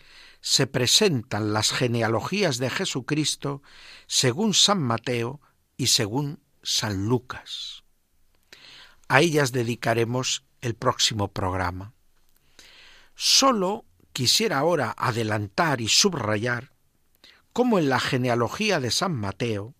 se 0.43 0.67
presentan 0.67 1.53
las 1.53 1.71
genealogías 1.71 2.59
de 2.59 2.69
Jesucristo 2.69 3.63
según 4.09 4.55
San 4.55 4.83
Mateo 4.83 5.41
y 5.77 5.87
según 5.87 6.41
San 6.63 7.07
Lucas. 7.07 7.85
A 9.09 9.21
ellas 9.21 9.53
dedicaremos 9.53 10.45
el 10.61 10.75
próximo 10.75 11.29
programa. 11.29 11.95
Solo 13.15 13.85
quisiera 14.13 14.59
ahora 14.59 14.95
adelantar 14.99 15.81
y 15.81 15.89
subrayar 15.89 16.73
cómo 17.53 17.79
en 17.79 17.89
la 17.89 18.01
genealogía 18.01 18.81
de 18.81 18.91
San 18.91 19.15
Mateo 19.15 19.75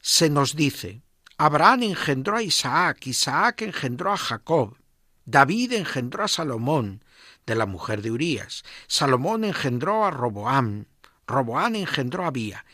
se 0.00 0.28
nos 0.28 0.56
dice, 0.56 1.02
Abraham 1.38 1.84
engendró 1.84 2.36
a 2.36 2.42
Isaac, 2.42 3.06
Isaac 3.06 3.62
engendró 3.62 4.12
a 4.12 4.16
Jacob, 4.16 4.76
David 5.24 5.74
engendró 5.74 6.24
a 6.24 6.28
Salomón, 6.28 7.04
de 7.46 7.54
la 7.54 7.66
mujer 7.66 8.02
de 8.02 8.10
Urías. 8.10 8.64
Salomón 8.86 9.44
engendró 9.44 10.04
a 10.04 10.10
Roboam, 10.10 10.86
Roboam 11.26 11.74
engendró 11.76 12.24
a 12.24 12.28
Abía. 12.28 12.64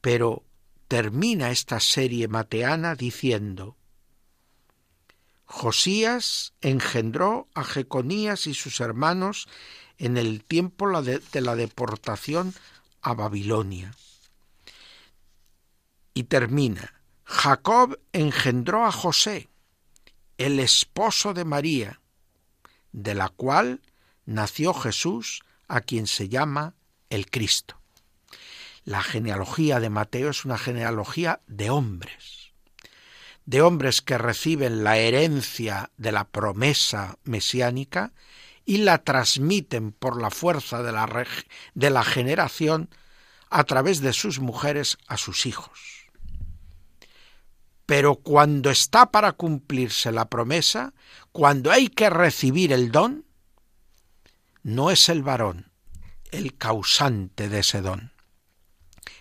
Pero 0.00 0.44
termina 0.88 1.50
esta 1.50 1.80
serie 1.80 2.28
mateana 2.28 2.94
diciendo, 2.94 3.76
Josías 5.44 6.54
engendró 6.60 7.48
a 7.54 7.64
Jeconías 7.64 8.46
y 8.46 8.54
sus 8.54 8.80
hermanos 8.80 9.48
en 9.98 10.16
el 10.16 10.42
tiempo 10.42 10.90
de 11.00 11.40
la 11.40 11.54
deportación 11.54 12.54
a 13.02 13.14
Babilonia. 13.14 13.94
Y 16.14 16.24
termina, 16.24 16.94
Jacob 17.24 17.98
engendró 18.12 18.84
a 18.84 18.92
José, 18.92 19.48
el 20.38 20.60
esposo 20.60 21.34
de 21.34 21.44
María, 21.44 22.00
de 22.92 23.14
la 23.14 23.28
cual 23.28 23.80
nació 24.26 24.74
Jesús, 24.74 25.42
a 25.68 25.80
quien 25.80 26.06
se 26.06 26.28
llama 26.28 26.74
el 27.10 27.30
Cristo. 27.30 27.80
La 28.84 29.02
genealogía 29.02 29.80
de 29.80 29.90
Mateo 29.90 30.30
es 30.30 30.44
una 30.44 30.58
genealogía 30.58 31.40
de 31.46 31.70
hombres, 31.70 32.52
de 33.46 33.62
hombres 33.62 34.02
que 34.02 34.18
reciben 34.18 34.84
la 34.84 34.98
herencia 34.98 35.90
de 35.96 36.12
la 36.12 36.24
promesa 36.24 37.18
mesiánica 37.24 38.12
y 38.66 38.78
la 38.78 38.98
transmiten 38.98 39.92
por 39.92 40.20
la 40.20 40.30
fuerza 40.30 40.82
de 40.82 40.92
la, 40.92 41.26
de 41.74 41.90
la 41.90 42.04
generación 42.04 42.90
a 43.50 43.64
través 43.64 44.00
de 44.00 44.12
sus 44.12 44.40
mujeres 44.40 44.98
a 45.06 45.16
sus 45.16 45.46
hijos. 45.46 46.04
Pero 47.86 48.16
cuando 48.16 48.70
está 48.70 49.10
para 49.10 49.32
cumplirse 49.32 50.10
la 50.10 50.30
promesa, 50.30 50.94
cuando 51.32 51.70
hay 51.70 51.88
que 51.88 52.08
recibir 52.08 52.72
el 52.72 52.90
don, 52.90 53.24
no 54.64 54.90
es 54.90 55.08
el 55.08 55.22
varón 55.22 55.70
el 56.32 56.58
causante 56.58 57.48
de 57.48 57.60
ese 57.60 57.80
don. 57.80 58.12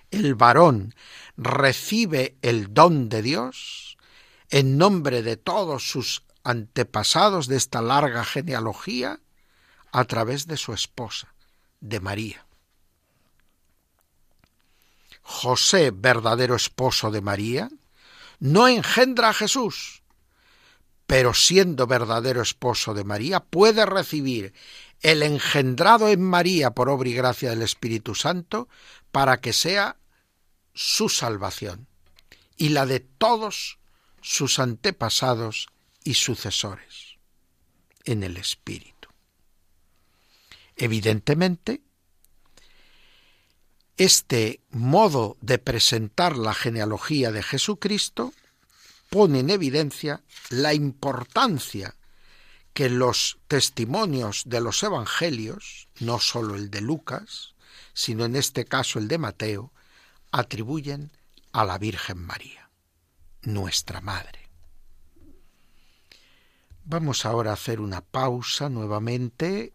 El 0.10 0.34
varón 0.34 0.96
recibe 1.38 2.38
el 2.42 2.74
don 2.74 3.10
de 3.10 3.22
Dios 3.22 3.98
en 4.50 4.78
nombre 4.78 5.22
de 5.22 5.38
todos 5.38 5.88
sus 5.90 6.24
antepasados 6.44 7.48
de 7.48 7.58
esta 7.58 7.82
larga 7.82 8.24
genealogía 8.26 9.20
a 9.92 10.06
través 10.06 10.48
de 10.48 10.58
su 10.58 10.74
esposa, 10.74 11.34
de 11.82 12.00
María. 12.00 12.46
José, 15.22 15.92
verdadero 15.92 16.56
esposo 16.56 17.12
de 17.12 17.22
María, 17.22 17.70
no 18.40 18.68
engendra 18.68 19.30
a 19.30 19.34
Jesús, 19.34 20.04
pero 21.06 21.34
siendo 21.34 21.88
verdadero 21.88 22.42
esposo 22.42 22.94
de 22.94 23.04
María, 23.04 23.40
puede 23.40 23.86
recibir 23.86 24.54
el 25.04 25.22
engendrado 25.22 26.08
en 26.08 26.22
María 26.22 26.72
por 26.72 26.90
obra 26.90 27.10
y 27.10 27.14
gracia 27.14 27.50
del 27.50 27.62
Espíritu 27.62 28.16
Santo 28.16 28.70
para 29.12 29.42
que 29.42 29.54
sea 29.54 29.98
su 30.74 31.10
salvación 31.10 31.88
y 32.58 32.70
la 32.70 32.86
de 32.86 33.02
todos 33.02 33.80
sus 34.22 34.60
antepasados 34.60 35.68
y 36.04 36.14
sucesores 36.16 37.18
en 38.06 38.24
el 38.24 38.38
Espíritu. 38.38 39.10
Evidentemente, 40.78 41.82
este 43.98 44.62
modo 44.70 45.38
de 45.42 45.60
presentar 45.60 46.38
la 46.38 46.54
genealogía 46.54 47.32
de 47.32 47.44
Jesucristo 47.44 48.34
pone 49.10 49.42
en 49.42 49.50
evidencia 49.50 50.24
la 50.50 50.74
importancia 50.74 51.96
que 52.74 52.90
los 52.90 53.40
testimonios 53.48 54.44
de 54.46 54.62
los 54.62 54.82
evangelios, 54.84 55.88
no 56.00 56.20
sólo 56.20 56.56
el 56.56 56.72
de 56.72 56.82
Lucas, 56.82 57.56
sino 57.94 58.26
en 58.26 58.36
este 58.36 58.66
caso 58.66 59.00
el 59.00 59.08
de 59.08 59.18
Mateo, 59.18 59.72
atribuyen 60.32 61.12
a 61.52 61.66
la 61.66 61.78
Virgen 61.78 62.18
María, 62.18 62.70
nuestra 63.44 64.02
Madre. 64.02 64.50
Vamos 66.86 67.26
ahora 67.26 67.52
a 67.52 67.54
hacer 67.54 67.80
una 67.80 68.02
pausa 68.02 68.68
nuevamente 68.70 69.74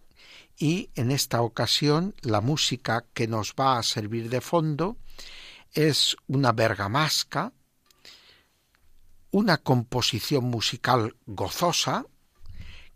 y 0.59 0.91
en 0.97 1.13
esta 1.13 1.41
ocasión 1.41 2.15
la 2.21 2.41
música 2.41 3.07
que 3.15 3.29
nos 3.29 3.55
va 3.55 3.79
a 3.79 3.83
servir 3.83 4.29
de 4.29 4.41
fondo 4.41 4.99
es 5.73 6.17
una 6.27 6.53
bergamasca, 6.53 7.53
una 9.31 9.59
composición 9.59 10.45
musical 10.45 11.17
gozosa, 11.27 12.07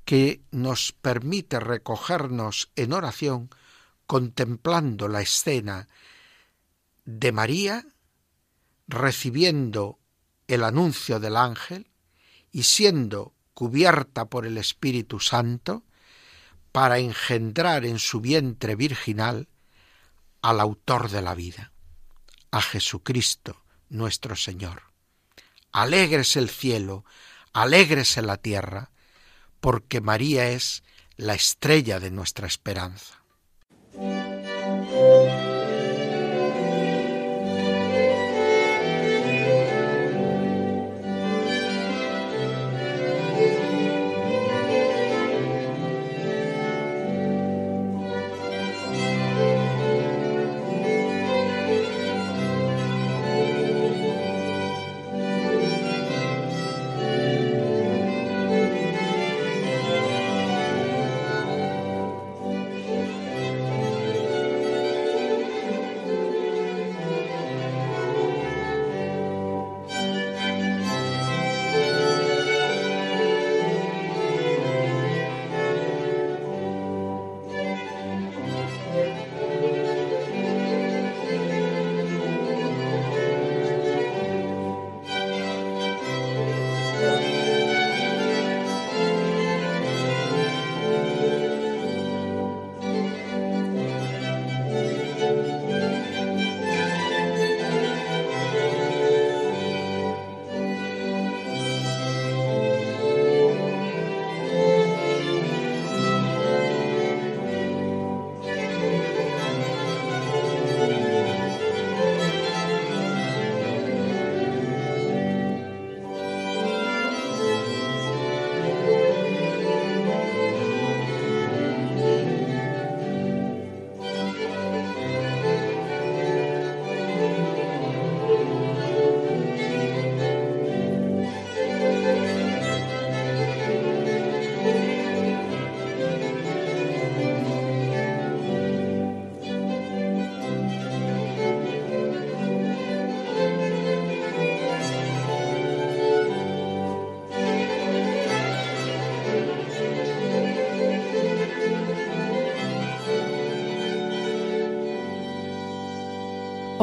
que 0.05 0.43
nos 0.51 0.93
permite 0.93 1.61
recogernos 1.61 2.71
en 2.77 2.93
oración 2.93 3.51
contemplando 4.07 5.09
la 5.09 5.23
escena 5.23 5.89
de 7.05 7.33
María 7.33 7.87
recibiendo 8.89 9.99
el 10.49 10.65
anuncio 10.65 11.19
del 11.19 11.37
ángel 11.37 11.91
y 12.51 12.65
siendo 12.65 13.35
cubierta 13.55 14.27
por 14.27 14.47
el 14.47 14.59
Espíritu 14.59 15.21
Santo 15.21 15.85
para 16.73 16.99
engendrar 16.99 17.85
en 17.85 17.99
su 17.99 18.21
vientre 18.21 18.77
virginal 18.77 19.49
al 20.41 20.61
autor 20.61 21.11
de 21.11 21.23
la 21.23 21.35
vida, 21.35 21.73
a 22.51 22.61
Jesucristo 22.61 23.63
nuestro 23.89 24.37
Señor. 24.37 24.83
Alegres 25.71 26.37
el 26.37 26.51
cielo, 26.51 27.05
alegres 27.53 28.17
la 28.17 28.37
tierra, 28.37 28.92
porque 29.63 30.01
María 30.01 30.51
es 30.51 30.83
la 31.17 31.35
estrella 31.35 32.01
de 32.01 32.11
nuestra 32.11 32.49
esperanza. 32.49 33.22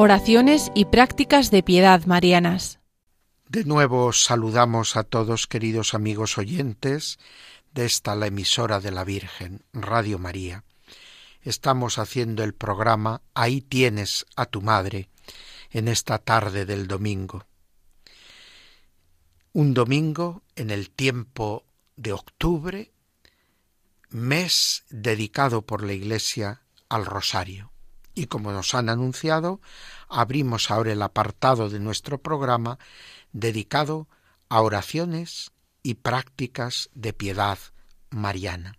Oraciones 0.02 0.72
y 0.74 0.86
prácticas 0.86 1.50
de 1.50 1.62
piedad 1.62 2.06
marianas. 2.06 2.80
De 3.50 3.64
nuevo 3.64 4.14
saludamos 4.14 4.96
a 4.96 5.04
todos 5.04 5.46
queridos 5.46 5.92
amigos 5.92 6.38
oyentes 6.38 7.18
de 7.74 7.84
esta 7.84 8.14
la 8.14 8.28
emisora 8.28 8.80
de 8.80 8.92
la 8.92 9.04
Virgen, 9.04 9.62
Radio 9.74 10.18
María. 10.18 10.64
Estamos 11.42 11.98
haciendo 11.98 12.42
el 12.44 12.54
programa 12.54 13.20
Ahí 13.34 13.60
tienes 13.60 14.24
a 14.36 14.46
tu 14.46 14.62
madre 14.62 15.10
en 15.70 15.86
esta 15.86 16.16
tarde 16.16 16.64
del 16.64 16.88
domingo. 16.88 17.44
Un 19.52 19.74
domingo 19.74 20.42
en 20.56 20.70
el 20.70 20.88
tiempo 20.88 21.66
de 21.96 22.14
octubre, 22.14 22.90
mes 24.08 24.82
dedicado 24.88 25.60
por 25.60 25.84
la 25.84 25.92
Iglesia 25.92 26.62
al 26.88 27.04
rosario. 27.04 27.70
Y 28.14 28.26
como 28.26 28.52
nos 28.52 28.74
han 28.74 28.88
anunciado, 28.88 29.60
abrimos 30.08 30.70
ahora 30.70 30.92
el 30.92 31.02
apartado 31.02 31.70
de 31.70 31.80
nuestro 31.80 32.18
programa 32.18 32.78
dedicado 33.32 34.08
a 34.48 34.60
oraciones 34.60 35.52
y 35.82 35.94
prácticas 35.94 36.90
de 36.94 37.12
piedad 37.12 37.58
mariana. 38.10 38.76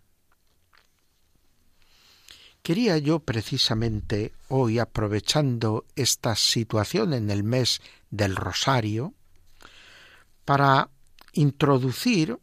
Quería 2.61 2.97
yo 2.99 3.19
precisamente 3.19 4.33
hoy, 4.47 4.77
aprovechando 4.77 5.85
esta 5.95 6.35
situación 6.35 7.13
en 7.13 7.31
el 7.31 7.43
mes 7.43 7.81
del 8.11 8.35
Rosario, 8.35 9.15
para 10.45 10.89
introducir, 11.33 12.37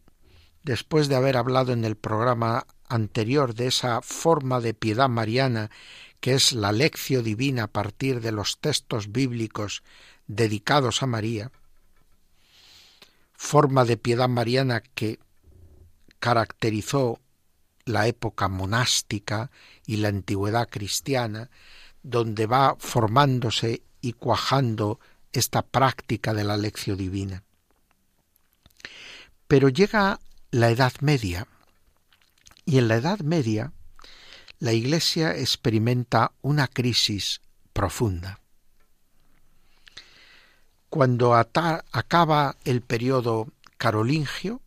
después 0.65 1.09
de 1.09 1.15
haber 1.15 1.37
hablado 1.37 1.73
en 1.73 1.85
el 1.85 1.97
programa 1.97 2.67
anterior 2.89 3.55
de 3.55 3.69
esa 3.69 4.03
forma 4.03 4.61
de 4.61 4.75
piedad 4.75 5.09
mariana 5.09 5.71
que 6.21 6.35
es 6.35 6.53
la 6.53 6.73
lección 6.73 7.25
divina 7.25 7.65
a 7.65 7.67
partir 7.69 8.21
de 8.21 8.33
los 8.33 8.59
textos 8.59 9.13
bíblicos 9.13 9.83
dedicados 10.27 11.03
a 11.03 11.07
María, 11.07 11.51
forma 13.35 13.85
de 13.85 13.97
piedad 13.97 14.29
mariana 14.29 14.83
que 14.95 15.19
caracterizó 16.19 17.21
la 17.85 18.07
época 18.07 18.49
monástica 18.49 19.51
y 19.87 19.97
la 19.97 20.09
antigüedad 20.09 20.69
cristiana, 20.69 21.51
donde 22.03 22.47
va 22.47 22.77
formándose 22.79 23.83
y 24.01 24.13
cuajando 24.13 25.01
esta 25.33 25.63
práctica 25.63 26.35
de 26.35 26.45
la 26.45 26.57
lección 26.57 26.99
divina. 26.99 27.45
Pero 29.47 29.69
llega 29.69 30.21
la 30.51 30.71
Edad 30.71 30.93
Media, 31.01 31.47
y 32.65 32.79
en 32.79 32.89
la 32.89 32.97
Edad 32.97 33.21
Media 33.21 33.73
la 34.61 34.73
Iglesia 34.73 35.37
experimenta 35.37 36.33
una 36.43 36.67
crisis 36.67 37.41
profunda. 37.73 38.41
Cuando 40.91 41.35
acaba 41.35 42.57
el 42.65 42.81
periodo 42.81 43.53
carolingio, 43.77 44.63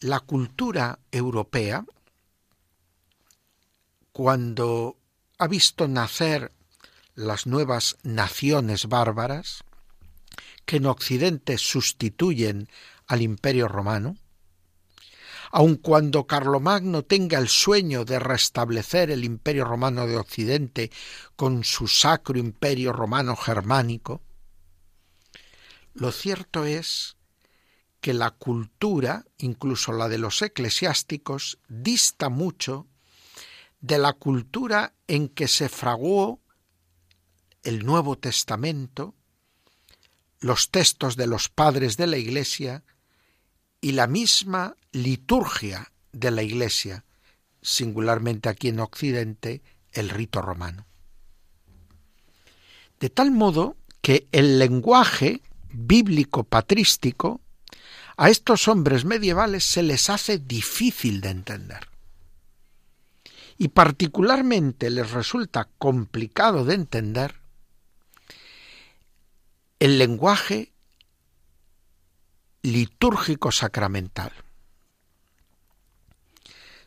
la 0.00 0.20
cultura 0.20 0.98
europea, 1.12 1.84
cuando 4.12 4.96
ha 5.38 5.46
visto 5.46 5.86
nacer 5.88 6.52
las 7.14 7.46
nuevas 7.46 7.96
naciones 8.02 8.86
bárbaras, 8.86 9.62
que 10.64 10.76
en 10.76 10.86
Occidente 10.86 11.58
sustituyen 11.58 12.68
al 13.06 13.22
imperio 13.22 13.68
romano, 13.68 14.16
aun 15.56 15.76
cuando 15.76 16.26
Carlomagno 16.26 17.04
tenga 17.04 17.38
el 17.38 17.48
sueño 17.48 18.04
de 18.04 18.18
restablecer 18.18 19.12
el 19.12 19.22
imperio 19.22 19.64
romano 19.64 20.04
de 20.08 20.16
Occidente 20.16 20.90
con 21.36 21.62
su 21.62 21.86
sacro 21.86 22.40
imperio 22.40 22.92
romano 22.92 23.36
germánico, 23.36 24.20
lo 25.92 26.10
cierto 26.10 26.64
es 26.64 27.16
que 28.00 28.14
la 28.14 28.32
cultura, 28.32 29.26
incluso 29.38 29.92
la 29.92 30.08
de 30.08 30.18
los 30.18 30.42
eclesiásticos, 30.42 31.60
dista 31.68 32.30
mucho 32.30 32.88
de 33.80 33.98
la 33.98 34.12
cultura 34.12 34.94
en 35.06 35.28
que 35.28 35.46
se 35.46 35.68
fraguó 35.68 36.42
el 37.62 37.86
Nuevo 37.86 38.18
Testamento, 38.18 39.14
los 40.40 40.72
textos 40.72 41.14
de 41.14 41.28
los 41.28 41.48
padres 41.48 41.96
de 41.96 42.08
la 42.08 42.16
Iglesia 42.16 42.82
y 43.84 43.92
la 43.92 44.06
misma 44.06 44.76
liturgia 44.92 45.92
de 46.10 46.30
la 46.30 46.42
Iglesia, 46.42 47.04
singularmente 47.60 48.48
aquí 48.48 48.68
en 48.68 48.80
Occidente, 48.80 49.60
el 49.92 50.08
rito 50.08 50.40
romano. 50.40 50.86
De 52.98 53.10
tal 53.10 53.30
modo 53.30 53.76
que 54.00 54.26
el 54.32 54.58
lenguaje 54.58 55.42
bíblico 55.68 56.44
patrístico 56.44 57.42
a 58.16 58.30
estos 58.30 58.68
hombres 58.68 59.04
medievales 59.04 59.64
se 59.64 59.82
les 59.82 60.08
hace 60.08 60.38
difícil 60.38 61.20
de 61.20 61.28
entender. 61.28 61.86
Y 63.58 63.68
particularmente 63.68 64.88
les 64.88 65.10
resulta 65.10 65.68
complicado 65.76 66.64
de 66.64 66.72
entender 66.72 67.34
el 69.78 69.98
lenguaje 69.98 70.72
litúrgico 72.64 73.52
sacramental. 73.52 74.32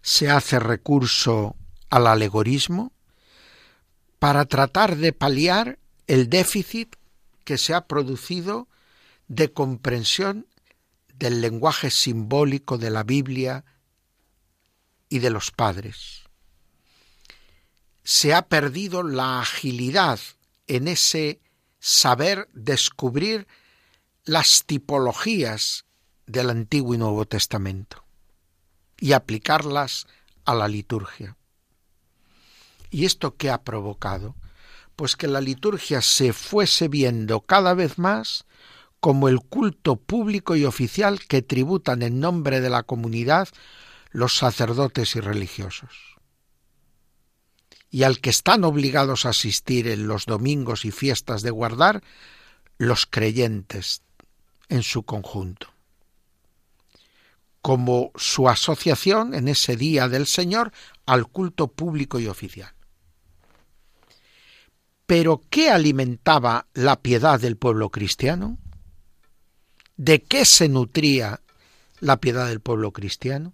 Se 0.02 0.30
hace 0.30 0.60
recurso 0.60 1.56
al 1.92 2.08
alegorismo 2.08 2.92
para 4.18 4.46
tratar 4.46 4.98
de 4.98 5.14
paliar 5.14 5.78
el 6.08 6.30
déficit 6.30 6.96
que 7.44 7.60
se 7.60 7.76
ha 7.76 7.86
producido 7.86 8.68
de 9.28 9.54
comprensión 9.54 10.48
del 11.14 11.42
lenguaje 11.42 11.92
simbólico 11.92 12.80
de 12.80 12.90
la 12.90 13.04
Biblia 13.04 13.64
y 15.10 15.20
de 15.20 15.30
los 15.30 15.52
padres. 15.52 16.24
Se 18.04 18.34
ha 18.34 18.48
perdido 18.48 19.04
la 19.04 19.42
agilidad 19.42 20.20
en 20.66 20.88
ese 20.88 21.40
saber 21.80 22.50
descubrir 22.54 23.48
las 24.28 24.66
tipologías 24.66 25.86
del 26.26 26.50
Antiguo 26.50 26.94
y 26.94 26.98
Nuevo 26.98 27.26
Testamento 27.26 28.04
y 29.00 29.14
aplicarlas 29.14 30.06
a 30.44 30.54
la 30.54 30.68
liturgia. 30.68 31.38
¿Y 32.90 33.06
esto 33.06 33.38
qué 33.38 33.50
ha 33.50 33.64
provocado? 33.64 34.36
Pues 34.98 35.16
que 35.16 35.28
la 35.28 35.40
liturgia 35.40 36.02
se 36.02 36.34
fuese 36.34 36.90
viendo 36.90 37.40
cada 37.40 37.74
vez 37.74 37.98
más 37.98 38.46
como 39.00 39.30
el 39.30 39.40
culto 39.40 39.96
público 39.96 40.58
y 40.58 40.66
oficial 40.66 41.26
que 41.26 41.42
tributan 41.42 42.02
en 42.02 42.20
nombre 42.20 42.60
de 42.60 42.70
la 42.70 42.84
comunidad 42.84 43.48
los 44.12 44.36
sacerdotes 44.36 45.16
y 45.16 45.22
religiosos, 45.22 46.18
y 47.90 48.04
al 48.04 48.20
que 48.20 48.32
están 48.32 48.66
obligados 48.66 49.26
a 49.26 49.30
asistir 49.30 49.88
en 49.88 50.08
los 50.08 50.26
domingos 50.26 50.84
y 50.84 50.92
fiestas 50.92 51.44
de 51.44 51.52
guardar 51.52 52.04
los 52.78 53.06
creyentes 53.06 54.02
en 54.70 54.84
su 54.84 55.04
conjunto, 55.04 55.68
como 57.62 58.12
su 58.16 58.50
asociación 58.50 59.34
en 59.34 59.48
ese 59.48 59.76
día 59.76 60.08
del 60.08 60.28
Señor 60.28 60.72
al 61.06 61.28
culto 61.28 61.68
público 61.68 62.20
y 62.20 62.28
oficial. 62.28 62.74
Pero 65.06 65.42
¿qué 65.50 65.72
alimentaba 65.72 66.68
la 66.74 67.00
piedad 67.02 67.40
del 67.40 67.56
pueblo 67.56 67.90
cristiano? 67.90 68.58
¿De 69.96 70.22
qué 70.22 70.44
se 70.44 70.68
nutría 70.68 71.42
la 72.02 72.18
piedad 72.18 72.48
del 72.48 72.60
pueblo 72.60 72.92
cristiano? 72.92 73.54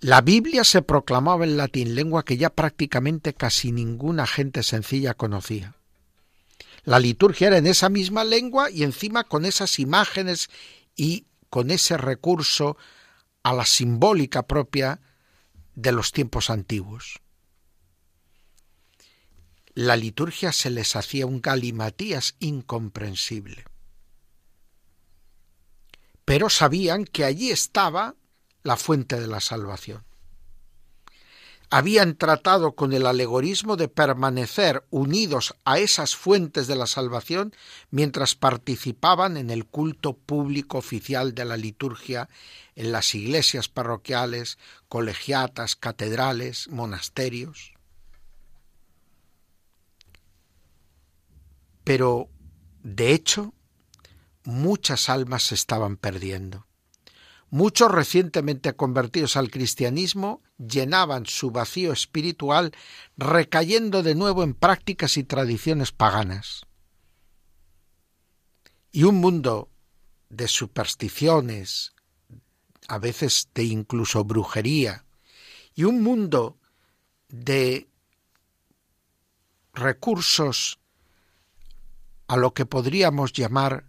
La 0.00 0.20
Biblia 0.20 0.64
se 0.64 0.82
proclamaba 0.82 1.44
en 1.44 1.56
latín, 1.56 1.94
lengua 1.94 2.24
que 2.24 2.36
ya 2.36 2.50
prácticamente 2.50 3.32
casi 3.32 3.72
ninguna 3.72 4.26
gente 4.26 4.62
sencilla 4.62 5.14
conocía. 5.14 5.75
La 6.86 7.00
liturgia 7.00 7.48
era 7.48 7.58
en 7.58 7.66
esa 7.66 7.88
misma 7.88 8.22
lengua 8.22 8.70
y 8.70 8.84
encima 8.84 9.24
con 9.24 9.44
esas 9.44 9.80
imágenes 9.80 10.48
y 10.94 11.26
con 11.50 11.72
ese 11.72 11.96
recurso 11.96 12.76
a 13.42 13.52
la 13.52 13.66
simbólica 13.66 14.46
propia 14.46 15.00
de 15.74 15.90
los 15.90 16.12
tiempos 16.12 16.48
antiguos. 16.48 17.20
La 19.74 19.96
liturgia 19.96 20.52
se 20.52 20.70
les 20.70 20.94
hacía 20.94 21.26
un 21.26 21.42
galimatías 21.42 22.36
incomprensible. 22.38 23.64
Pero 26.24 26.48
sabían 26.50 27.04
que 27.04 27.24
allí 27.24 27.50
estaba 27.50 28.14
la 28.62 28.76
fuente 28.76 29.18
de 29.18 29.26
la 29.26 29.40
salvación 29.40 30.05
habían 31.70 32.16
tratado 32.16 32.74
con 32.74 32.92
el 32.92 33.06
alegorismo 33.06 33.76
de 33.76 33.88
permanecer 33.88 34.84
unidos 34.90 35.56
a 35.64 35.78
esas 35.78 36.14
fuentes 36.16 36.66
de 36.66 36.76
la 36.76 36.86
salvación 36.86 37.52
mientras 37.90 38.34
participaban 38.34 39.36
en 39.36 39.50
el 39.50 39.66
culto 39.66 40.14
público 40.14 40.78
oficial 40.78 41.34
de 41.34 41.44
la 41.44 41.56
liturgia 41.56 42.28
en 42.74 42.92
las 42.92 43.14
iglesias 43.14 43.68
parroquiales, 43.68 44.58
colegiatas, 44.88 45.76
catedrales, 45.76 46.68
monasterios. 46.68 47.72
Pero 51.84 52.28
De 52.82 53.12
hecho, 53.12 53.52
muchas 54.44 55.08
almas 55.08 55.42
se 55.42 55.56
estaban 55.56 55.96
perdiendo. 55.96 56.65
Muchos 57.50 57.90
recientemente 57.92 58.74
convertidos 58.74 59.36
al 59.36 59.50
cristianismo 59.50 60.42
llenaban 60.58 61.26
su 61.26 61.50
vacío 61.50 61.92
espiritual 61.92 62.72
recayendo 63.16 64.02
de 64.02 64.14
nuevo 64.14 64.42
en 64.42 64.54
prácticas 64.54 65.16
y 65.16 65.24
tradiciones 65.24 65.92
paganas. 65.92 66.66
Y 68.90 69.04
un 69.04 69.16
mundo 69.16 69.70
de 70.28 70.48
supersticiones, 70.48 71.92
a 72.88 72.98
veces 72.98 73.48
de 73.54 73.64
incluso 73.64 74.24
brujería, 74.24 75.04
y 75.74 75.84
un 75.84 76.02
mundo 76.02 76.58
de 77.28 77.88
recursos 79.72 80.80
a 82.26 82.36
lo 82.36 82.54
que 82.54 82.66
podríamos 82.66 83.32
llamar 83.32 83.84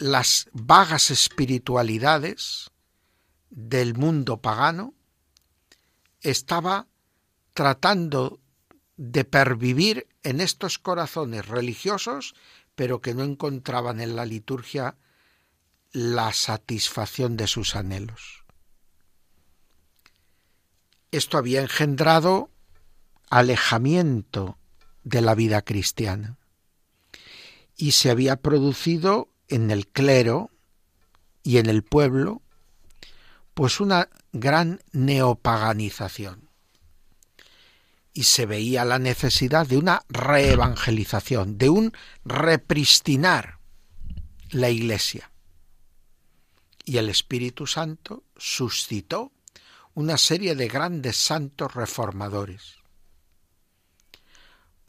las 0.00 0.48
vagas 0.52 1.10
espiritualidades 1.10 2.70
del 3.50 3.94
mundo 3.94 4.40
pagano, 4.40 4.94
estaba 6.22 6.88
tratando 7.52 8.40
de 8.96 9.24
pervivir 9.24 10.08
en 10.22 10.40
estos 10.40 10.78
corazones 10.78 11.46
religiosos, 11.46 12.34
pero 12.74 13.02
que 13.02 13.14
no 13.14 13.24
encontraban 13.24 14.00
en 14.00 14.16
la 14.16 14.24
liturgia 14.24 14.96
la 15.92 16.32
satisfacción 16.32 17.36
de 17.36 17.46
sus 17.46 17.76
anhelos. 17.76 18.44
Esto 21.10 21.36
había 21.36 21.60
engendrado 21.60 22.50
alejamiento 23.28 24.56
de 25.04 25.20
la 25.20 25.34
vida 25.34 25.60
cristiana 25.62 26.38
y 27.76 27.92
se 27.92 28.10
había 28.10 28.36
producido 28.36 29.28
en 29.50 29.70
el 29.70 29.86
clero 29.86 30.50
y 31.42 31.58
en 31.58 31.66
el 31.66 31.82
pueblo 31.82 32.42
pues 33.54 33.80
una 33.80 34.08
gran 34.32 34.80
neopaganización 34.92 36.50
y 38.12 38.24
se 38.24 38.46
veía 38.46 38.84
la 38.84 38.98
necesidad 38.98 39.66
de 39.66 39.76
una 39.76 40.02
reevangelización, 40.08 41.58
de 41.58 41.68
un 41.68 41.92
repristinar 42.24 43.58
la 44.50 44.70
iglesia. 44.70 45.30
Y 46.84 46.98
el 46.98 47.08
Espíritu 47.08 47.66
Santo 47.66 48.24
suscitó 48.36 49.32
una 49.94 50.16
serie 50.16 50.54
de 50.54 50.68
grandes 50.68 51.16
santos 51.16 51.74
reformadores. 51.74 52.79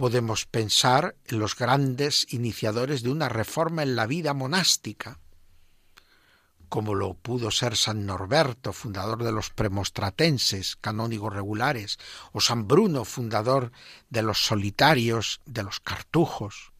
Podemos 0.02 0.48
pensar 0.48 1.16
en 1.28 1.38
los 1.38 1.56
grandes 1.56 2.26
iniciadores 2.34 3.04
de 3.04 3.12
una 3.12 3.30
reforma 3.30 3.84
en 3.84 3.96
la 3.96 4.08
vida 4.08 4.34
monástica, 4.34 5.20
como 6.70 6.96
lo 6.96 7.14
pudo 7.14 7.52
ser 7.52 7.78
San 7.78 8.08
Norberto, 8.08 8.74
fundador 8.74 9.24
de 9.24 9.32
los 9.32 9.52
premostratenses, 9.52 10.76
canónigos 10.76 11.32
regulares, 11.32 12.00
o 12.32 12.42
San 12.42 12.68
Bruno, 12.68 13.06
fundador 13.06 13.72
de 14.10 14.24
los 14.24 14.44
solitarios, 14.44 15.40
de 15.46 15.62
los 15.62 15.80
cartujos. 15.80 16.74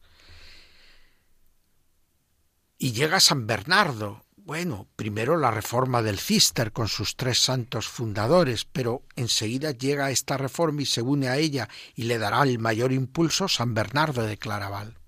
Y 2.76 2.90
llega 2.90 3.20
San 3.20 3.46
Bernardo, 3.46 4.24
bueno, 4.44 4.88
primero 4.96 5.36
la 5.36 5.52
reforma 5.52 6.02
del 6.02 6.18
Cister 6.18 6.72
con 6.72 6.88
sus 6.88 7.16
tres 7.16 7.38
santos 7.38 7.86
fundadores, 7.86 8.64
pero 8.64 9.02
enseguida 9.14 9.70
llega 9.70 10.10
esta 10.10 10.36
reforma 10.36 10.82
y 10.82 10.86
se 10.86 11.00
une 11.00 11.28
a 11.28 11.36
ella 11.36 11.68
y 11.94 12.04
le 12.04 12.18
dará 12.18 12.42
el 12.42 12.58
mayor 12.58 12.92
impulso 12.92 13.46
San 13.46 13.72
Bernardo 13.74 14.24
de 14.24 14.38
Claraval. 14.38 14.98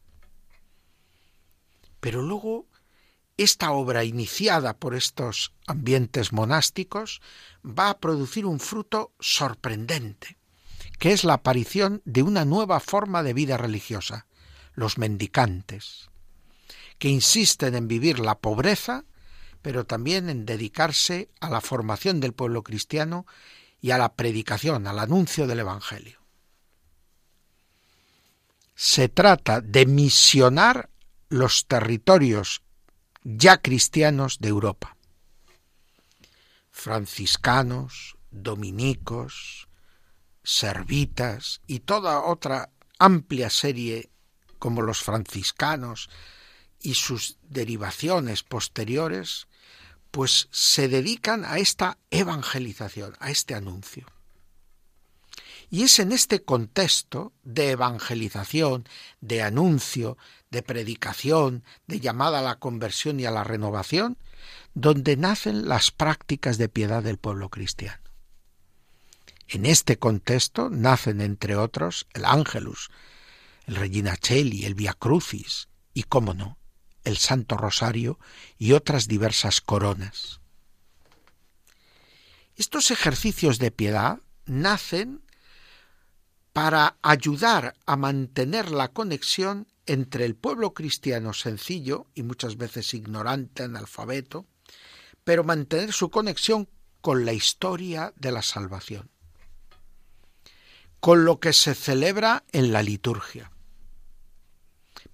Pero 1.99 2.23
luego 2.23 2.67
esta 3.37 3.73
obra 3.73 4.05
iniciada 4.05 4.77
por 4.77 4.95
estos 4.95 5.53
ambientes 5.67 6.33
monásticos 6.33 7.21
va 7.65 7.91
a 7.91 7.99
producir 7.99 8.47
un 8.47 8.61
fruto 8.61 9.13
sorprendente, 9.19 10.37
que 11.01 11.13
es 11.13 11.25
la 11.25 11.35
aparición 11.35 12.03
de 12.05 12.23
una 12.23 12.45
nueva 12.45 12.79
forma 12.79 13.25
de 13.25 13.35
vida 13.35 13.57
religiosa, 13.57 14.29
los 14.75 14.97
mendicantes, 14.97 16.09
que 16.99 17.09
insisten 17.09 17.75
en 17.75 17.89
vivir 17.89 18.21
la 18.21 18.39
pobreza 18.39 19.05
pero 19.65 19.87
también 19.87 20.29
en 20.29 20.45
dedicarse 20.45 21.31
a 21.41 21.49
la 21.49 21.63
formación 21.63 22.21
del 22.21 22.35
pueblo 22.35 22.63
cristiano 22.63 23.25
y 23.81 23.93
a 23.93 23.99
la 23.99 24.13
predicación, 24.13 24.87
al 24.87 24.99
anuncio 24.99 25.47
del 25.47 25.61
Evangelio. 25.61 26.21
Se 28.75 29.09
trata 29.09 29.63
de 29.63 29.87
misionar 29.87 30.91
los 31.31 31.67
territorios 31.67 32.61
ya 33.23 33.57
cristianos 33.57 34.39
de 34.39 34.51
Europa. 34.51 34.99
Franciscanos, 36.71 38.19
dominicos, 38.31 39.69
servitas 40.43 41.63
y 41.67 41.81
toda 41.81 42.21
otra 42.21 42.69
amplia 42.99 43.49
serie 43.49 44.11
como 44.59 44.83
los 44.83 45.03
franciscanos 45.03 46.11
y 46.81 46.93
sus 46.93 47.39
derivaciones 47.49 48.43
posteriores 48.43 49.47
pues 50.15 50.47
se 50.53 50.87
dedican 50.87 51.45
a 51.45 51.59
esta 51.59 51.99
evangelización, 52.13 53.17
a 53.19 53.33
este 53.33 53.57
anuncio. 53.57 54.07
Y 55.71 55.83
es 55.83 55.99
en 55.99 56.13
este 56.13 56.45
contexto 56.45 57.33
de 57.43 57.73
evangelización, 57.73 58.87
de 59.21 59.43
anuncio, 59.43 60.17
de 60.53 60.63
predicación, 60.63 61.65
de 61.89 61.99
llamada 61.99 62.39
a 62.39 62.43
la 62.43 62.61
conversión 62.61 63.19
y 63.19 63.25
a 63.25 63.33
la 63.33 63.43
renovación, 63.43 64.17
donde 64.73 65.17
nacen 65.17 65.69
las 65.69 65.91
prácticas 65.91 66.59
de 66.59 66.69
piedad 66.69 67.03
del 67.03 67.19
pueblo 67.19 67.49
cristiano. 67.49 68.05
En 69.49 69.67
este 69.67 69.99
contexto 69.99 70.71
nacen, 70.71 71.21
entre 71.23 71.57
otros, 71.57 72.07
el 72.15 72.25
Ángelus, 72.25 72.93
el 73.67 73.75
Regina 73.75 74.17
Cheli, 74.17 74.65
el 74.65 74.77
Via 74.77 74.93
Crucis 74.93 75.69
y, 75.93 76.05
cómo 76.05 76.35
no, 76.35 76.57
el 77.05 77.17
Santo 77.19 77.57
Rosario 77.57 78.19
y 78.59 78.73
otras 78.73 79.09
diversas 79.09 79.61
coronas. 79.61 80.41
Estos 82.57 82.91
ejercicios 82.91 83.59
de 83.59 83.71
piedad 83.71 84.21
nacen 84.47 85.23
para 86.53 86.97
ayudar 87.03 87.75
a 87.85 87.97
mantener 87.97 88.71
la 88.71 88.89
conexión 88.89 89.67
entre 89.87 90.25
el 90.25 90.37
pueblo 90.37 90.73
cristiano 90.73 91.33
sencillo 91.33 92.07
y 92.15 92.23
muchas 92.23 92.57
veces 92.57 92.95
ignorante, 92.95 93.65
analfabeto, 93.65 94.47
pero 95.25 95.43
mantener 95.43 95.93
su 95.93 96.11
conexión 96.11 96.69
con 97.01 97.25
la 97.25 97.33
historia 97.33 98.13
de 98.17 98.33
la 98.33 98.43
salvación, 98.43 99.11
con 101.01 101.25
lo 101.25 101.41
que 101.41 101.53
se 101.53 101.75
celebra 101.75 102.45
en 102.53 102.73
la 102.73 102.83
liturgia 102.83 103.51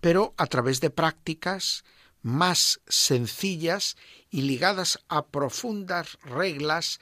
pero 0.01 0.35
a 0.37 0.47
través 0.47 0.81
de 0.81 0.91
prácticas 0.91 1.85
más 2.23 2.81
sencillas 2.89 3.97
y 4.31 4.43
ligadas 4.43 4.99
a 5.09 5.27
profundas 5.27 6.19
reglas 6.23 7.01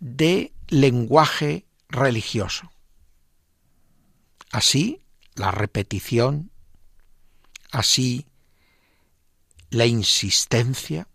de 0.00 0.52
lenguaje 0.68 1.66
religioso. 1.88 2.72
Así, 4.50 5.02
la 5.34 5.50
repetición, 5.50 6.50
así, 7.70 8.26
la 9.70 9.86
insistencia, 9.86 11.08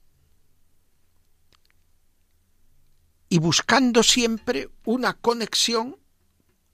y 3.30 3.40
buscando 3.40 4.04
siempre 4.04 4.70
una 4.84 5.14
conexión 5.14 5.98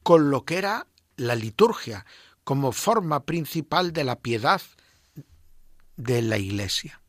con 0.02 0.32
lo 0.32 0.44
que 0.44 0.58
era 0.58 0.88
la 1.16 1.36
liturgia, 1.36 2.06
como 2.48 2.72
forma 2.72 3.26
principal 3.26 3.92
de 3.92 4.06
la 4.06 4.22
piedad 4.22 4.62
de 5.98 6.22
la 6.22 6.38
Iglesia. 6.38 7.02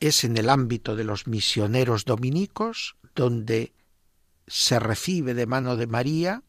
Es 0.00 0.22
en 0.22 0.36
el 0.36 0.50
ámbito 0.50 0.96
de 0.96 1.04
los 1.04 1.26
misioneros 1.26 2.04
dominicos 2.04 2.96
donde 3.14 3.72
se 4.46 4.78
recibe 4.78 5.32
de 5.32 5.46
mano 5.46 5.76
de 5.76 5.86
María 5.86 6.42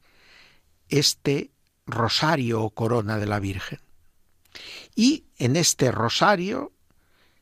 este 0.90 1.52
rosario 1.86 2.64
o 2.64 2.72
corona 2.72 3.18
de 3.18 3.28
la 3.28 3.40
Virgen. 3.40 3.80
Y 4.94 5.28
en 5.38 5.56
este 5.56 5.90
rosario 5.90 6.74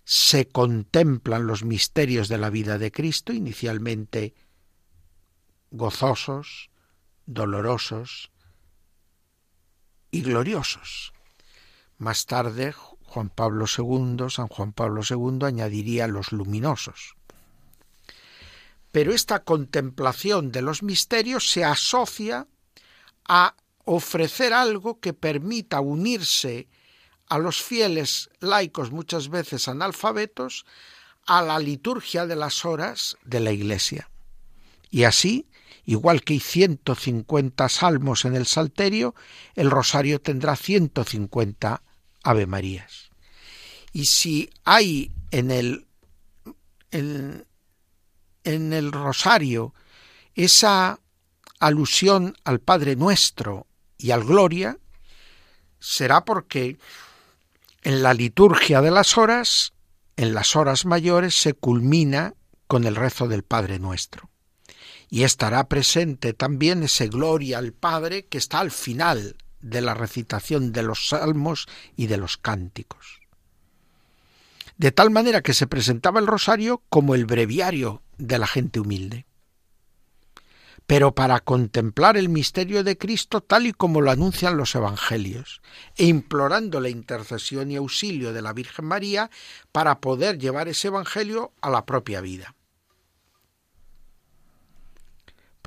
se 0.03 0.47
contemplan 0.47 1.47
los 1.47 1.63
misterios 1.63 2.27
de 2.27 2.37
la 2.37 2.51
vida 2.51 2.77
de 2.77 2.91
Cristo, 2.91 3.33
inicialmente 3.33 4.35
gozosos, 5.71 6.69
dolorosos, 7.25 8.29
y 10.11 10.21
gloriosos. 10.21 11.13
Más 11.97 12.25
tarde, 12.25 12.73
Juan 13.03 13.29
Pablo 13.29 13.65
II, 13.65 14.29
San 14.29 14.47
Juan 14.47 14.73
Pablo 14.73 15.01
II 15.07 15.45
añadiría 15.45 16.07
los 16.07 16.31
luminosos. 16.31 17.15
Pero 18.91 19.13
esta 19.13 19.43
contemplación 19.43 20.51
de 20.51 20.61
los 20.61 20.81
misterios 20.83 21.49
se 21.49 21.63
asocia 21.63 22.47
a 23.27 23.55
ofrecer 23.85 24.53
algo 24.53 24.99
que 24.99 25.13
permita 25.13 25.81
unirse 25.81 26.67
a 27.27 27.37
los 27.37 27.61
fieles 27.61 28.29
laicos 28.39 28.91
muchas 28.91 29.29
veces 29.29 29.67
analfabetos 29.67 30.65
a 31.25 31.41
la 31.43 31.59
liturgia 31.59 32.25
de 32.25 32.35
las 32.35 32.65
horas 32.65 33.17
de 33.23 33.39
la 33.39 33.51
Iglesia. 33.51 34.09
Y 34.89 35.03
así, 35.03 35.47
igual 35.89 36.21
que 36.21 36.33
hay 36.33 36.39
150 36.39 37.67
salmos 37.67 38.23
en 38.25 38.35
el 38.35 38.45
Salterio, 38.45 39.15
el 39.55 39.71
rosario 39.71 40.21
tendrá 40.21 40.55
150 40.55 41.81
Ave 42.21 42.45
Marías. 42.45 43.09
Y 43.91 44.05
si 44.05 44.51
hay 44.65 45.11
en 45.31 45.49
el, 45.49 45.87
en, 46.91 47.47
en 48.43 48.73
el 48.73 48.91
rosario 48.91 49.73
esa 50.35 50.99
alusión 51.59 52.35
al 52.43 52.59
Padre 52.59 52.95
Nuestro 52.95 53.65
y 53.97 54.11
al 54.11 54.23
Gloria, 54.23 54.77
será 55.79 56.23
porque 56.23 56.77
en 57.81 58.03
la 58.03 58.13
liturgia 58.13 58.81
de 58.81 58.91
las 58.91 59.17
horas, 59.17 59.73
en 60.17 60.35
las 60.35 60.55
horas 60.55 60.85
mayores, 60.85 61.33
se 61.33 61.55
culmina 61.55 62.35
con 62.67 62.83
el 62.83 62.95
rezo 62.95 63.27
del 63.27 63.41
Padre 63.41 63.79
Nuestro. 63.79 64.29
Y 65.09 65.23
estará 65.23 65.67
presente 65.67 66.33
también 66.33 66.83
ese 66.83 67.07
Gloria 67.07 67.57
al 67.57 67.73
Padre 67.73 68.25
que 68.27 68.37
está 68.37 68.59
al 68.59 68.71
final 68.71 69.35
de 69.61 69.81
la 69.81 69.93
recitación 69.93 70.71
de 70.71 70.83
los 70.83 71.09
salmos 71.09 71.67
y 71.95 72.07
de 72.07 72.17
los 72.17 72.37
cánticos. 72.37 73.19
De 74.77 74.91
tal 74.91 75.09
manera 75.09 75.41
que 75.41 75.53
se 75.53 75.67
presentaba 75.67 76.19
el 76.19 76.27
rosario 76.27 76.83
como 76.89 77.15
el 77.15 77.25
breviario 77.25 78.01
de 78.17 78.37
la 78.37 78.47
gente 78.47 78.79
humilde 78.79 79.25
pero 80.89 81.13
para 81.13 81.39
contemplar 81.39 82.17
el 82.17 82.29
misterio 82.29 82.83
de 82.83 82.97
Cristo 82.97 83.41
tal 83.41 83.67
y 83.67 83.73
como 83.73 84.01
lo 84.01 84.09
anuncian 84.09 84.57
los 84.57 84.73
Evangelios, 84.73 85.61
e 85.95 86.05
implorando 86.05 86.79
la 86.79 86.89
intercesión 86.89 87.69
y 87.69 87.75
auxilio 87.75 88.33
de 88.33 88.41
la 88.41 88.53
Virgen 88.53 88.85
María 88.85 89.29
para 89.71 90.01
poder 90.01 90.39
llevar 90.39 90.67
ese 90.67 90.87
Evangelio 90.87 91.53
a 91.61 91.69
la 91.69 91.85
propia 91.85 92.21
vida. 92.21 92.55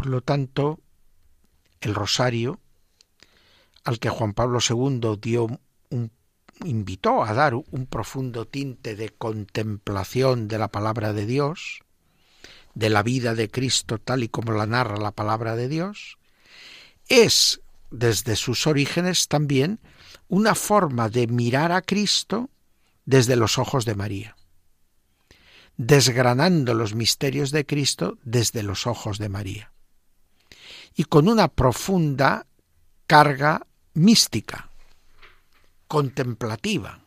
Por 0.03 0.11
lo 0.11 0.21
tanto, 0.21 0.81
el 1.81 1.95
rosario, 1.95 2.59
al 3.85 4.01
que 4.01 4.09
Juan 4.09 4.35
Pablo 4.35 4.59
II 4.59 5.17
dio 5.21 5.47
un, 5.91 6.11
invitó 6.65 7.23
a 7.23 7.33
dar 7.35 7.55
un 7.55 7.87
profundo 7.87 8.45
tinte 8.45 8.97
de 8.97 9.11
contemplación 9.11 10.49
de 10.49 10.59
la 10.59 10.67
palabra 10.67 11.13
de 11.13 11.25
Dios, 11.25 11.85
de 12.75 12.91
la 12.91 13.05
vida 13.05 13.37
de 13.37 13.49
Cristo 13.49 13.99
tal 13.99 14.25
y 14.25 14.29
como 14.29 14.51
la 14.51 14.67
narra 14.67 14.97
la 14.97 15.13
palabra 15.13 15.55
de 15.55 15.69
Dios, 15.69 16.19
es 17.09 17.61
desde 17.93 18.35
sus 18.35 18.67
orígenes 18.67 19.29
también 19.29 19.79
una 20.27 20.57
forma 20.57 21.11
de 21.11 21.29
mirar 21.29 21.71
a 21.71 21.81
Cristo 21.81 22.51
desde 23.05 23.37
los 23.37 23.57
ojos 23.57 23.85
de 23.85 23.95
María, 23.95 24.35
desgranando 25.77 26.75
los 26.75 26.93
misterios 26.93 27.53
de 27.53 27.65
Cristo 27.65 28.19
desde 28.25 28.65
los 28.65 28.89
ojos 28.89 29.19
de 29.19 29.29
María, 29.29 29.72
y 30.95 31.05
con 31.05 31.29
una 31.29 31.49
profunda 31.49 32.47
carga 33.07 33.67
mística, 33.95 34.71
contemplativa, 35.87 37.05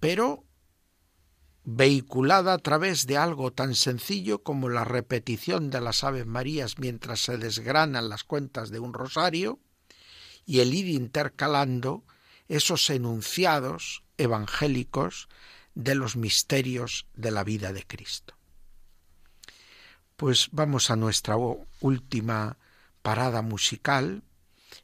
pero 0.00 0.44
vehiculada 1.64 2.54
a 2.54 2.58
través 2.58 3.06
de 3.06 3.18
algo 3.18 3.52
tan 3.52 3.74
sencillo 3.74 4.42
como 4.42 4.70
la 4.70 4.84
repetición 4.84 5.68
de 5.68 5.82
las 5.82 6.02
Aves 6.02 6.24
Marías 6.24 6.78
mientras 6.78 7.20
se 7.20 7.36
desgranan 7.36 8.08
las 8.08 8.24
cuentas 8.24 8.70
de 8.70 8.78
un 8.78 8.94
rosario 8.94 9.60
y 10.46 10.60
el 10.60 10.72
ir 10.72 10.88
intercalando 10.88 12.04
esos 12.48 12.88
enunciados 12.88 14.02
evangélicos 14.16 15.28
de 15.74 15.94
los 15.94 16.16
misterios 16.16 17.06
de 17.14 17.32
la 17.32 17.44
vida 17.44 17.74
de 17.74 17.84
Cristo. 17.86 18.37
Pues 20.18 20.48
vamos 20.50 20.90
a 20.90 20.96
nuestra 20.96 21.36
última 21.80 22.58
parada 23.02 23.40
musical, 23.40 24.24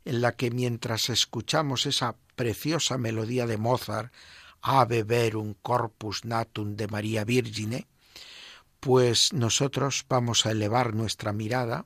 en 0.04 0.20
la 0.20 0.36
que 0.36 0.52
mientras 0.52 1.10
escuchamos 1.10 1.86
esa 1.86 2.14
preciosa 2.36 2.98
melodía 2.98 3.44
de 3.48 3.56
Mozart 3.56 4.14
Ave 4.62 5.02
verum 5.02 5.54
corpus 5.60 6.24
natum 6.24 6.76
de 6.76 6.86
María 6.86 7.24
Virgine, 7.24 7.88
pues 8.78 9.32
nosotros 9.32 10.06
vamos 10.08 10.46
a 10.46 10.52
elevar 10.52 10.94
nuestra 10.94 11.32
mirada, 11.32 11.84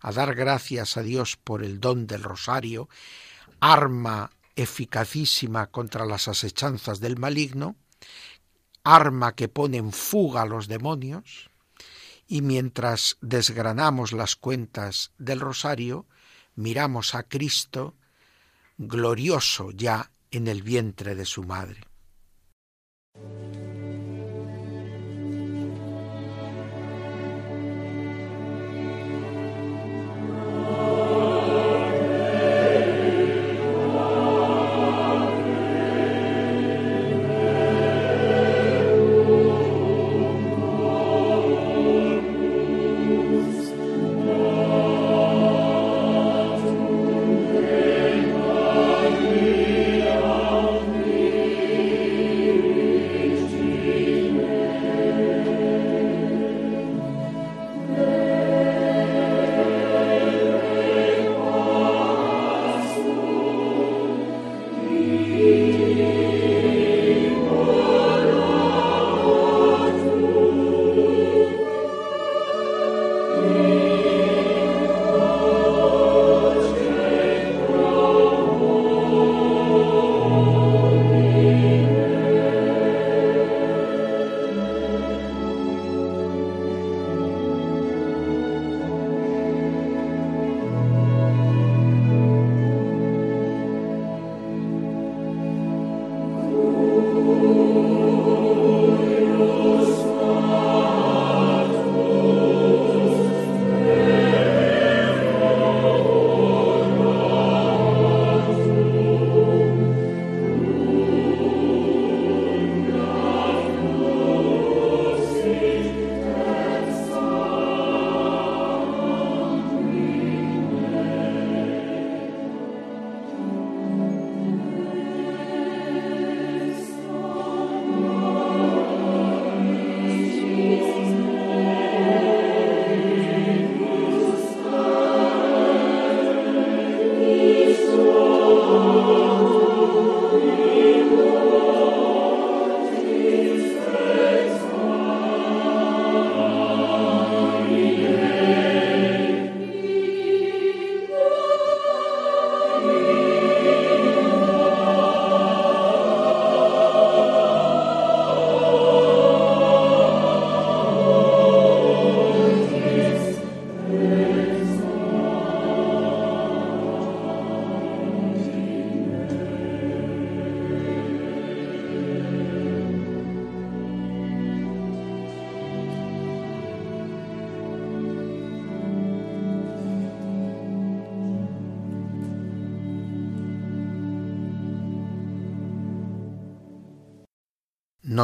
a 0.00 0.12
dar 0.12 0.36
gracias 0.36 0.96
a 0.96 1.02
Dios 1.02 1.36
por 1.36 1.64
el 1.64 1.80
don 1.80 2.06
del 2.06 2.22
rosario, 2.22 2.88
arma 3.58 4.30
eficacísima 4.54 5.66
contra 5.66 6.06
las 6.06 6.28
asechanzas 6.28 7.00
del 7.00 7.18
maligno, 7.18 7.74
arma 8.84 9.34
que 9.34 9.48
pone 9.48 9.78
en 9.78 9.90
fuga 9.90 10.42
a 10.42 10.46
los 10.46 10.68
demonios, 10.68 11.50
y 12.26 12.42
mientras 12.42 13.16
desgranamos 13.20 14.12
las 14.12 14.36
cuentas 14.36 15.12
del 15.18 15.40
rosario, 15.40 16.06
miramos 16.54 17.14
a 17.14 17.24
Cristo 17.24 17.94
glorioso 18.78 19.70
ya 19.70 20.10
en 20.30 20.48
el 20.48 20.62
vientre 20.62 21.14
de 21.14 21.24
su 21.24 21.44
madre. 21.44 21.80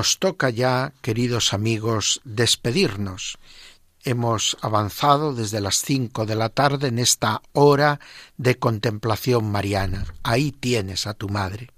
Nos 0.01 0.18
toca 0.18 0.48
ya, 0.48 0.94
queridos 1.03 1.53
amigos, 1.53 2.22
despedirnos. 2.24 3.36
Hemos 4.03 4.57
avanzado 4.62 5.34
desde 5.34 5.61
las 5.61 5.82
cinco 5.82 6.24
de 6.24 6.36
la 6.36 6.48
tarde 6.48 6.88
en 6.88 6.98
esta 6.98 7.42
hora 7.53 8.01
de 8.38 8.59
contemplación 8.59 9.53
mariana. 9.53 10.07
Ahí 10.22 10.53
tienes 10.53 11.07
a 11.07 11.12
tu 11.12 11.28
madre. 11.28 11.68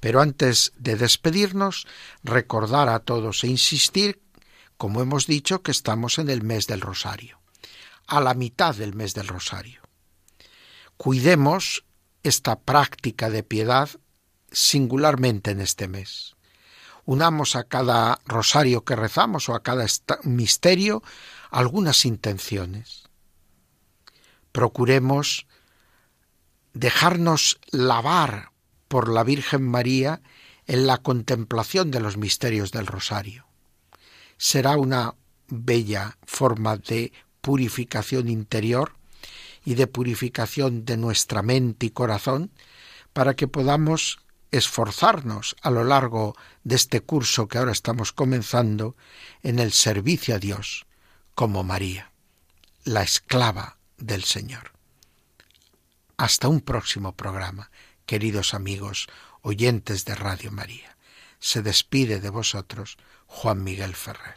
Pero 0.00 0.20
antes 0.20 0.72
de 0.78 0.96
despedirnos, 0.96 1.86
recordar 2.24 2.88
a 2.88 2.98
todos 2.98 3.44
e 3.44 3.46
insistir, 3.46 4.20
como 4.76 5.00
hemos 5.00 5.28
dicho, 5.28 5.62
que 5.62 5.70
estamos 5.70 6.18
en 6.18 6.30
el 6.30 6.42
mes 6.42 6.66
del 6.66 6.80
Rosario, 6.80 7.38
a 8.08 8.20
la 8.20 8.34
mitad 8.34 8.74
del 8.74 8.94
mes 8.94 9.14
del 9.14 9.28
Rosario. 9.28 9.80
Cuidemos 10.96 11.84
esta 12.24 12.58
práctica 12.58 13.30
de 13.30 13.44
piedad 13.44 13.90
singularmente 14.50 15.52
en 15.52 15.60
este 15.60 15.86
mes 15.86 16.33
unamos 17.04 17.56
a 17.56 17.64
cada 17.64 18.18
rosario 18.26 18.84
que 18.84 18.96
rezamos 18.96 19.48
o 19.48 19.54
a 19.54 19.62
cada 19.62 19.86
misterio 20.22 21.02
algunas 21.50 22.04
intenciones. 22.04 23.04
Procuremos 24.52 25.46
dejarnos 26.72 27.60
lavar 27.70 28.50
por 28.88 29.12
la 29.12 29.24
Virgen 29.24 29.62
María 29.62 30.22
en 30.66 30.86
la 30.86 30.98
contemplación 30.98 31.90
de 31.90 32.00
los 32.00 32.16
misterios 32.16 32.72
del 32.72 32.86
rosario. 32.86 33.46
Será 34.36 34.76
una 34.76 35.14
bella 35.48 36.18
forma 36.24 36.76
de 36.76 37.12
purificación 37.40 38.28
interior 38.28 38.96
y 39.64 39.74
de 39.74 39.86
purificación 39.86 40.84
de 40.84 40.96
nuestra 40.96 41.42
mente 41.42 41.86
y 41.86 41.90
corazón 41.90 42.50
para 43.12 43.34
que 43.34 43.48
podamos 43.48 44.18
esforzarnos 44.56 45.56
a 45.62 45.70
lo 45.70 45.84
largo 45.84 46.36
de 46.62 46.76
este 46.76 47.00
curso 47.00 47.48
que 47.48 47.58
ahora 47.58 47.72
estamos 47.72 48.12
comenzando 48.12 48.96
en 49.42 49.58
el 49.58 49.72
servicio 49.72 50.36
a 50.36 50.38
Dios, 50.38 50.86
como 51.34 51.64
María, 51.64 52.12
la 52.84 53.02
esclava 53.02 53.78
del 53.98 54.24
Señor. 54.24 54.72
Hasta 56.16 56.48
un 56.48 56.60
próximo 56.60 57.12
programa, 57.16 57.70
queridos 58.06 58.54
amigos, 58.54 59.08
oyentes 59.42 60.04
de 60.04 60.14
Radio 60.14 60.52
María. 60.52 60.96
Se 61.40 61.60
despide 61.60 62.20
de 62.20 62.30
vosotros 62.30 62.96
Juan 63.26 63.64
Miguel 63.64 63.94
Ferrer. 63.94 64.36